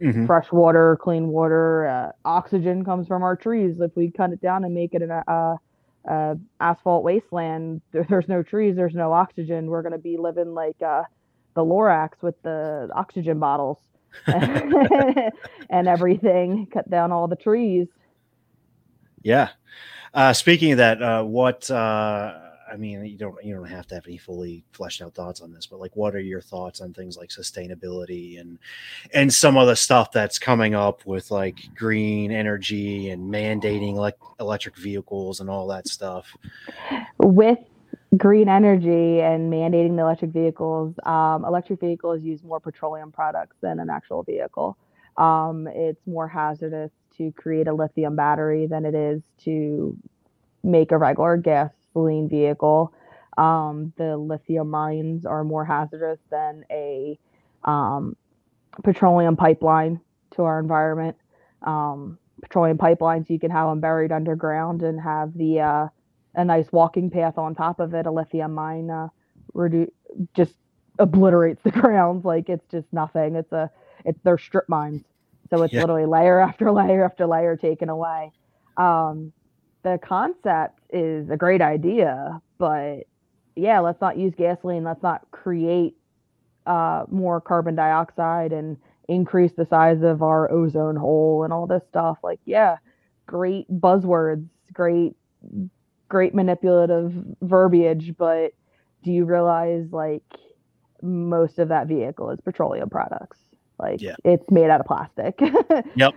[0.00, 0.24] Mm-hmm.
[0.24, 3.80] Fresh water, clean water, uh, oxygen comes from our trees.
[3.80, 5.56] If we cut it down and make it an uh,
[6.08, 9.66] uh, asphalt wasteland, there, there's no trees, there's no oxygen.
[9.66, 11.02] We're going to be living like uh,
[11.54, 13.76] the Lorax with the oxygen bottles.
[14.26, 17.88] and everything, cut down all the trees.
[19.22, 19.50] Yeah.
[20.12, 23.96] Uh, speaking of that, uh, what uh, I mean, you don't you don't have to
[23.96, 26.92] have any fully fleshed out thoughts on this, but like, what are your thoughts on
[26.92, 28.58] things like sustainability and
[29.12, 34.16] and some of the stuff that's coming up with like green energy and mandating like
[34.38, 36.36] electric vehicles and all that stuff?
[37.18, 37.58] With
[38.16, 43.78] green energy and mandating the electric vehicles, um, electric vehicles use more petroleum products than
[43.78, 44.76] an actual vehicle.
[45.16, 49.96] Um, it's more hazardous to create a lithium battery than it is to
[50.62, 52.92] make a regular gasoline vehicle.
[53.38, 57.18] Um, the lithium mines are more hazardous than a
[57.64, 58.16] um,
[58.82, 60.00] petroleum pipeline
[60.32, 61.16] to our environment.
[61.62, 65.88] Um, petroleum pipelines, you can have them buried underground and have the uh,
[66.34, 68.06] a nice walking path on top of it.
[68.06, 69.08] A lithium mine uh,
[69.54, 69.90] redu-
[70.34, 70.54] just
[70.98, 73.36] obliterates the ground like it's just nothing.
[73.36, 73.70] It's a
[74.04, 75.02] it's they're strip mines.
[75.50, 75.78] So it's Yeah.
[75.78, 78.32] literally layer after layer after layer taken away.
[78.76, 79.32] Um,
[79.82, 83.00] the concept is a great idea, but
[83.56, 84.84] yeah, let's not use gasoline.
[84.84, 85.94] Let's not create
[86.66, 88.76] uh, more carbon dioxide and
[89.08, 92.18] increase the size of our ozone hole and all this stuff.
[92.22, 92.76] Like, yeah,
[93.26, 95.14] great buzzwords, great,
[96.10, 98.52] great manipulative verbiage, but
[99.02, 100.24] do you realize like
[101.02, 103.38] most of that vehicle is petroleum products?
[103.78, 104.16] Like, Yeah.
[104.24, 105.40] it's made out of plastic.
[105.96, 106.14] Yep.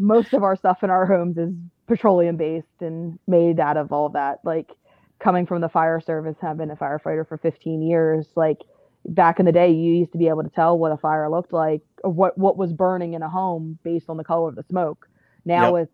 [0.00, 1.54] most of our stuff in our homes is
[1.86, 4.40] petroleum based and made out of all that.
[4.44, 4.72] Like,
[5.20, 8.58] coming from the fire service, have been a firefighter for 15 years, like
[9.04, 11.52] back in the day, you used to be able to tell what a fire looked
[11.52, 14.64] like, or what what was burning in a home based on the color of the
[14.64, 15.08] smoke.
[15.44, 15.92] Now it's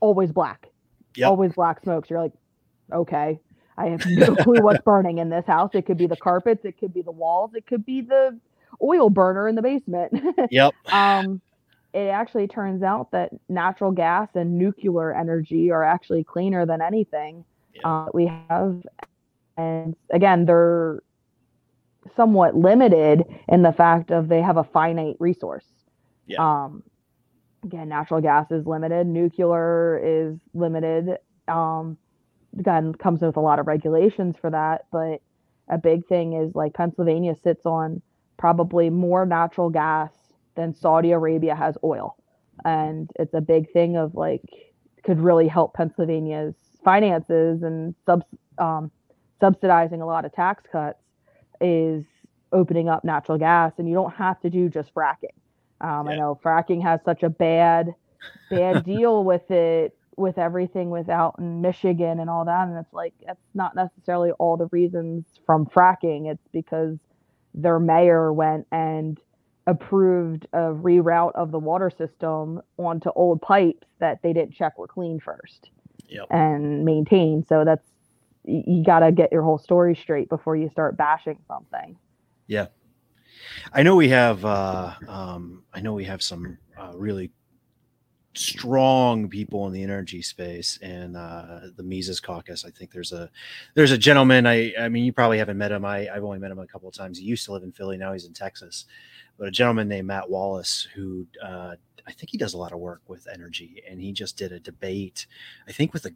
[0.00, 0.68] always black,
[1.16, 1.28] Yep.
[1.30, 2.10] always black smokes.
[2.10, 2.32] You're like,
[2.92, 3.38] okay,
[3.76, 5.70] I have no clue what's burning in this house.
[5.74, 8.38] It could be the carpets, it could be the walls, it could be the
[8.82, 10.12] oil burner in the basement.
[10.50, 10.74] Yep.
[10.92, 11.40] um,
[11.92, 17.44] it actually turns out that natural gas and nuclear energy are actually cleaner than anything
[17.74, 17.82] Yeah.
[17.88, 18.84] uh, we have.
[19.56, 21.00] And again, they're
[22.16, 25.64] somewhat limited in the fact of they have a finite resource.
[26.26, 26.42] Yeah.
[26.64, 26.82] Um,
[27.64, 31.18] again, natural gas is limited, nuclear is limited.
[31.48, 31.96] Um,
[32.58, 35.20] again, comes with a lot of regulations for that, but
[35.68, 38.02] a big thing is like Pennsylvania sits on
[38.36, 40.12] probably more natural gas
[40.54, 42.16] than Saudi Arabia has oil.
[42.64, 44.42] And it's a big thing of like
[45.02, 46.54] could really help Pennsylvania's
[46.84, 47.94] finances and
[48.58, 48.90] um,
[49.40, 51.02] subsidizing a lot of tax cuts
[51.60, 52.04] is
[52.52, 55.34] opening up natural gas and you don't have to do just fracking.
[55.80, 57.94] Um, I know fracking has such a bad,
[58.50, 62.68] bad deal with it, with everything without in Michigan and all that.
[62.68, 66.30] And it's like, that's not necessarily all the reasons from fracking.
[66.30, 66.98] It's because
[67.54, 69.18] their mayor went and
[69.66, 74.86] approved a reroute of the water system onto old pipes that they didn't check were
[74.88, 75.70] clean first
[76.08, 76.28] Yep.
[76.30, 77.46] and maintained.
[77.48, 77.86] So that's,
[78.44, 81.96] you got to get your whole story straight before you start bashing something.
[83.72, 84.44] I know we have.
[84.44, 87.30] Uh, um, I know we have some uh, really
[88.36, 92.64] strong people in the energy space and uh, the Mises Caucus.
[92.64, 93.30] I think there's a
[93.74, 94.46] there's a gentleman.
[94.46, 95.84] I I mean, you probably haven't met him.
[95.84, 97.18] I I've only met him a couple of times.
[97.18, 97.96] He used to live in Philly.
[97.96, 98.86] Now he's in Texas.
[99.36, 101.74] But a gentleman named Matt Wallace who uh,
[102.06, 104.60] I think he does a lot of work with energy, and he just did a
[104.60, 105.26] debate.
[105.66, 106.12] I think with a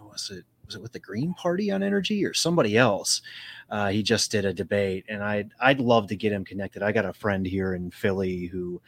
[0.00, 3.22] was it was it with the Green Party on energy or somebody else?
[3.70, 6.82] Uh, he just did a debate, and I'd I'd love to get him connected.
[6.82, 8.80] I got a friend here in Philly who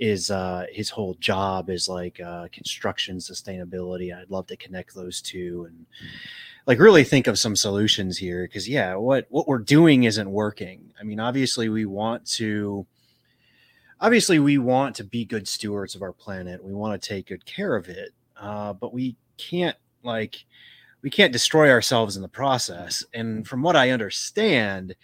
[0.00, 4.16] is uh, his whole job is like uh, construction sustainability.
[4.16, 5.86] I'd love to connect those two and
[6.66, 10.92] like really think of some solutions here because yeah, what what we're doing isn't working.
[11.00, 12.86] I mean, obviously we want to
[14.00, 16.64] obviously we want to be good stewards of our planet.
[16.64, 20.44] We want to take good care of it, uh, but we can't like
[21.08, 23.02] we can't destroy ourselves in the process.
[23.14, 24.94] And from what I understand,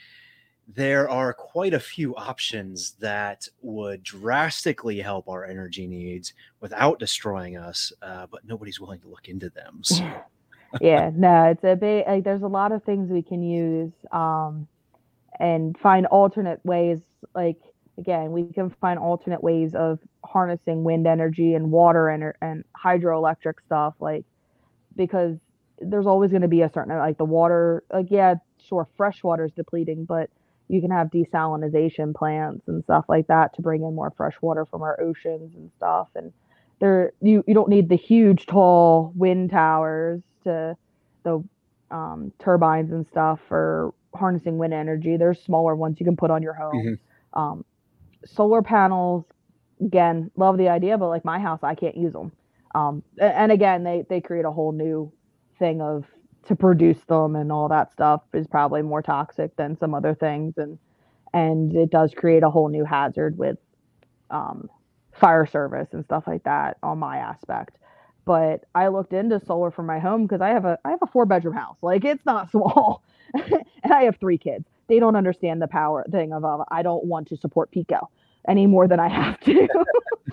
[0.69, 7.57] there are quite a few options that would drastically help our energy needs without destroying
[7.57, 9.79] us, uh, but nobody's willing to look into them.
[9.83, 10.07] So,
[10.83, 14.69] yeah, no, it's a big like there's a lot of things we can use um
[15.41, 16.99] and find alternate ways
[17.35, 17.57] like
[17.97, 23.55] again, we can find alternate ways of harnessing wind energy and water and and hydroelectric
[23.65, 24.27] stuff like
[24.97, 25.39] because
[25.81, 28.35] there's always going to be a certain like the water like yeah,
[28.69, 30.31] sure fresh water is depleting, but
[30.69, 34.65] you can have desalinization plants and stuff like that to bring in more fresh water
[34.65, 36.33] from our oceans and stuff and
[36.81, 40.77] there you you don't need the huge tall wind towers to
[41.23, 41.43] the
[41.91, 45.17] um, turbines and stuff for harnessing wind energy.
[45.17, 46.75] There's smaller ones you can put on your home.
[46.75, 46.99] Mhm.
[47.39, 47.65] Um,
[48.25, 49.25] solar panels,
[49.81, 52.33] again, love the idea, but like my house, I can't use them.
[52.75, 55.13] Um, and again, they they create a whole new
[55.59, 56.05] thing of
[56.49, 60.55] to produce them and all that stuff is probably more toxic than some other things,
[60.59, 60.79] and
[61.35, 63.59] and it does create a whole new hazard with
[64.31, 64.71] um,
[65.13, 67.77] fire service and stuff like that on my aspect
[68.25, 71.07] but I looked into solar for my home because I have a I have a
[71.07, 71.77] four bedroom house.
[71.83, 73.03] Like it's not small,
[73.35, 74.67] and I have three kids.
[74.89, 78.09] They don't understand the power thing of uh, I don't want to support PECO
[78.49, 79.69] any more than I have to.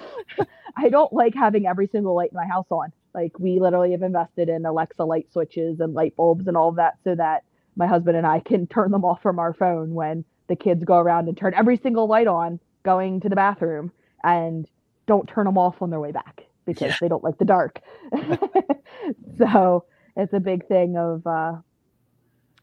[0.78, 2.92] I don't like having every single light in my house on.
[3.14, 6.76] Like we literally have invested in Alexa light switches and light bulbs and all of
[6.78, 7.44] that so that
[7.76, 10.98] my husband and I can turn them off from our phone when the kids go
[10.98, 13.92] around and turn every single light on going to the bathroom
[14.24, 14.68] and
[15.08, 16.98] don't turn them off on their way back because Yeah.
[17.02, 17.80] they don't like the dark.
[19.38, 19.86] so
[20.16, 21.54] it's a big thing of uh,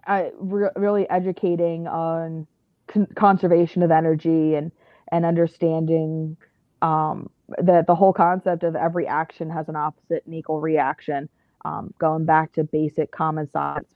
[0.06, 2.46] I re- really educating on
[2.88, 4.72] con- conservation of energy and
[5.10, 6.36] and understanding
[6.82, 11.28] um, that the whole concept of every action has an opposite and equal reaction.
[11.64, 13.88] Um, going back to basic common science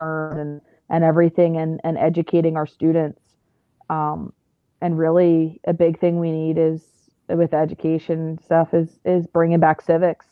[0.00, 3.20] and and everything, and and educating our students.
[3.88, 4.32] Um,
[4.80, 6.82] and really, a big thing we need is
[7.28, 10.26] with education stuff is is bringing back civics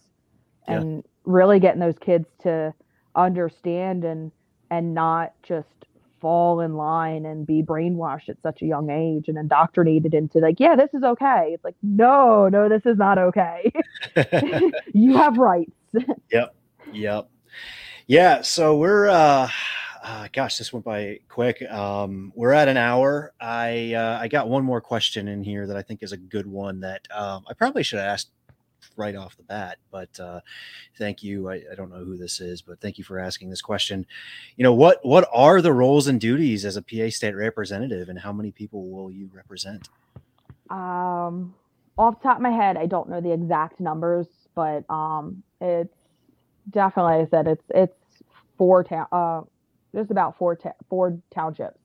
[0.67, 1.03] and yeah.
[1.25, 2.75] really getting those kids to
[3.15, 4.33] understand and
[4.71, 5.85] and not just
[6.21, 10.59] fall in line and be brainwashed at such a young age and indoctrinated into like
[10.59, 13.73] yeah this is okay it's like no no this is not okay
[14.93, 15.73] you have rights
[16.31, 16.55] yep
[16.93, 17.29] yep
[18.07, 19.49] yeah so we're uh
[20.01, 21.63] uh, gosh, this went by quick.
[21.71, 23.35] Um, we're at an hour.
[23.41, 26.47] I uh, I got one more question in here that I think is a good
[26.47, 28.31] one that um, I probably should have asked
[28.97, 29.79] right off the bat.
[29.91, 30.41] But uh,
[30.97, 31.49] thank you.
[31.49, 34.07] I, I, don't know who this is, but thank you for asking this question.
[34.57, 38.19] You know what what are the roles and duties as a PA state representative, and
[38.19, 39.89] how many people will you represent?
[40.71, 41.55] Um,
[41.97, 45.95] off top of my head, I don't know the exact numbers, but um, it's
[46.71, 47.97] definitely I said it's it's
[48.57, 49.07] four town.
[49.13, 49.43] Uh,
[49.95, 51.79] just about four ta- four townships.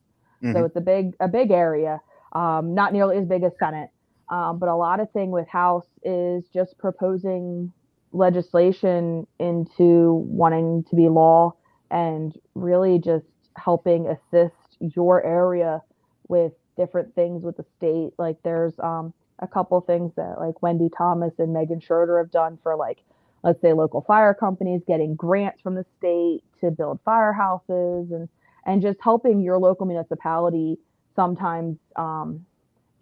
[0.43, 0.53] Mm-hmm.
[0.53, 2.01] So it's a big a big area.
[2.33, 3.89] Um, not nearly as big as Senate,
[4.33, 7.71] um, but a lot of thing with House is just proposing
[8.13, 11.53] legislation into wanting to be law
[11.91, 13.27] and really just
[13.57, 15.83] helping assist your area
[16.29, 18.09] with different things with the state.
[18.17, 22.57] Like there's um, a couple things that like Wendi Thomas and Meghan Schroeder have done
[22.63, 23.03] for like
[23.43, 28.27] let's say local fire companies getting grants from the state to build firehouses and
[28.65, 30.79] and just helping your local municipality
[31.15, 32.43] sometimes um,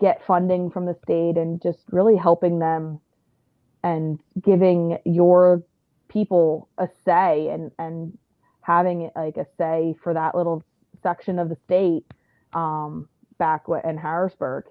[0.01, 2.99] get funding from the state and just really helping them
[3.83, 5.63] and giving your
[6.09, 8.17] people a say and and
[8.61, 10.63] having like a say for that little
[11.01, 12.03] section of the state
[12.53, 14.65] um, back in Harrisburg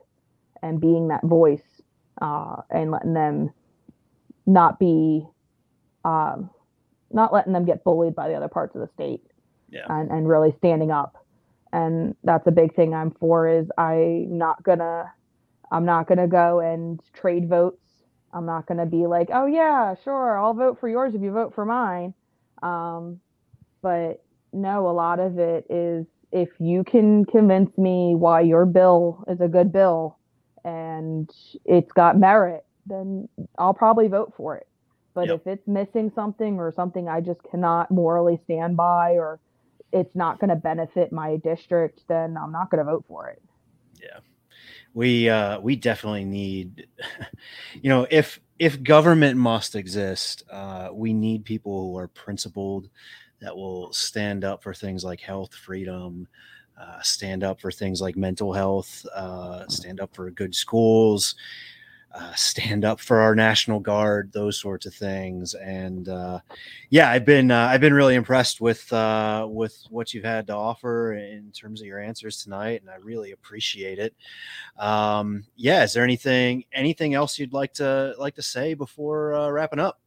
[0.63, 1.81] and being that voice
[2.21, 3.51] uh, and letting them
[4.47, 5.25] not be
[6.05, 6.51] um,
[7.13, 9.23] not letting them get bullied by the other parts of the state
[9.71, 9.87] yeah.
[9.89, 11.25] and, and really standing up
[11.73, 15.11] and that's a big thing i'm for is i'm not gonna
[15.71, 17.83] i'm not gonna go and trade votes
[18.33, 21.55] i'm not gonna be like oh yeah sure i'll vote for yours if you vote
[21.55, 22.15] for mine
[22.63, 23.19] um,
[23.83, 29.25] but no a lot of it is if you can convince me why your bill
[29.29, 30.19] is a good bill
[30.65, 31.31] and
[31.65, 34.67] it's got merit then i'll probably vote for it
[35.15, 35.41] but yep.
[35.41, 39.41] if it's missing something or something I just cannot morally stand by or
[39.93, 43.43] it's not going to benefit my district, then I'm not going to vote for it.
[44.93, 46.87] We uh we definitely need
[47.83, 52.89] you know, if if government must exist, uh we need people who are principled
[53.41, 56.29] that will stand up for things like health freedom,
[56.81, 61.35] uh, stand up for things like mental health, uh, stand up for good schools,
[62.13, 65.55] uh, stand up for our national guard, those sorts of things.
[65.55, 66.41] And uh,
[66.89, 70.55] yeah, I've been uh, I've been really impressed with uh, with what you've had to
[70.55, 74.15] offer in terms of your answers tonight, and I really appreciate it.
[74.79, 79.51] Um, yeah, is there anything anything else you'd like to like to say before uh,
[79.51, 80.01] wrapping up?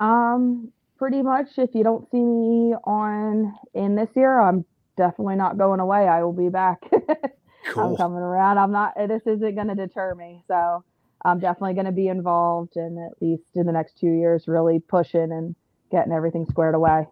[0.00, 1.50] Um, pretty much.
[1.56, 4.64] If you don't see me on in this year, I'm
[4.96, 6.08] definitely not going away.
[6.08, 6.82] I will be back.
[7.68, 7.90] cool.
[7.90, 8.58] I'm coming around.
[8.58, 8.94] I'm not.
[8.96, 10.42] This isn't going to deter me.
[10.48, 10.82] So
[11.24, 14.80] I'm definitely going to be involved and at least in the next two years, really
[14.80, 15.54] pushing and
[15.90, 17.06] getting everything squared away.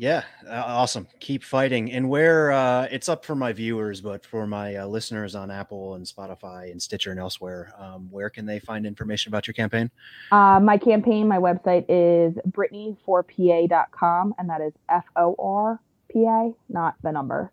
[0.00, 1.08] Yeah, awesome.
[1.18, 1.90] Keep fighting.
[1.90, 5.96] And where uh, it's up for my viewers, but for my uh, listeners on Apple
[5.96, 9.90] and Spotify and Stitcher and elsewhere, um, where can they find information about your campaign?
[10.30, 16.52] Uh, my campaign, my website is brittanyforpa.com, and that is F O R P A,
[16.68, 17.50] not the number.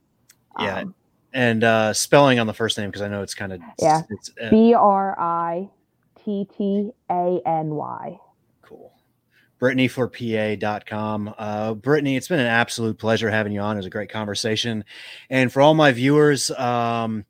[0.60, 0.82] Yeah.
[0.82, 0.94] Um,
[1.34, 4.04] and uh, spelling on the first name because I know it's kind of yeah.
[4.40, 5.68] Uh, B R I
[6.26, 8.20] T T A N Y.
[8.64, 8.92] Cool.
[9.62, 11.34] BrittanyForPA.com.
[11.38, 13.78] Uh, Brittany, it's been an absolute pleasure having you on.
[13.78, 14.84] It was a great conversation.
[15.30, 17.26] And for all my viewers, um,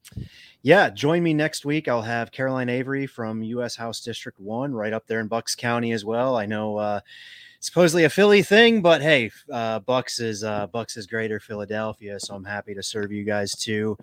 [0.64, 1.88] yeah, join me next week.
[1.88, 3.76] I'll have Caroline Avery from U.S.
[3.76, 6.36] House District 1 right up there in Bucks County as well.
[6.36, 7.02] I know uh,
[7.60, 12.34] supposedly a Philly thing, but hey, uh, Bucks is uh, Bucks is greater Philadelphia, so
[12.34, 13.98] I'm happy to serve you guys too.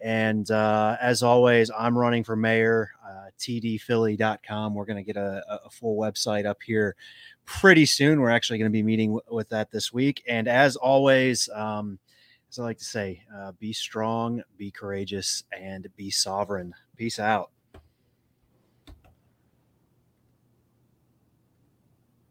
[0.00, 4.74] And uh, as always, I'm running for mayor, uh, tdphilly.com.
[4.74, 6.96] We're going to get a, a, full website up here
[7.46, 8.20] pretty soon.
[8.20, 10.22] We're actually going to be meeting w- with that this week.
[10.28, 11.98] And as always, um,
[12.50, 16.74] as I like to say, uh, be strong, be courageous, and be sovereign.
[16.96, 17.50] Peace out.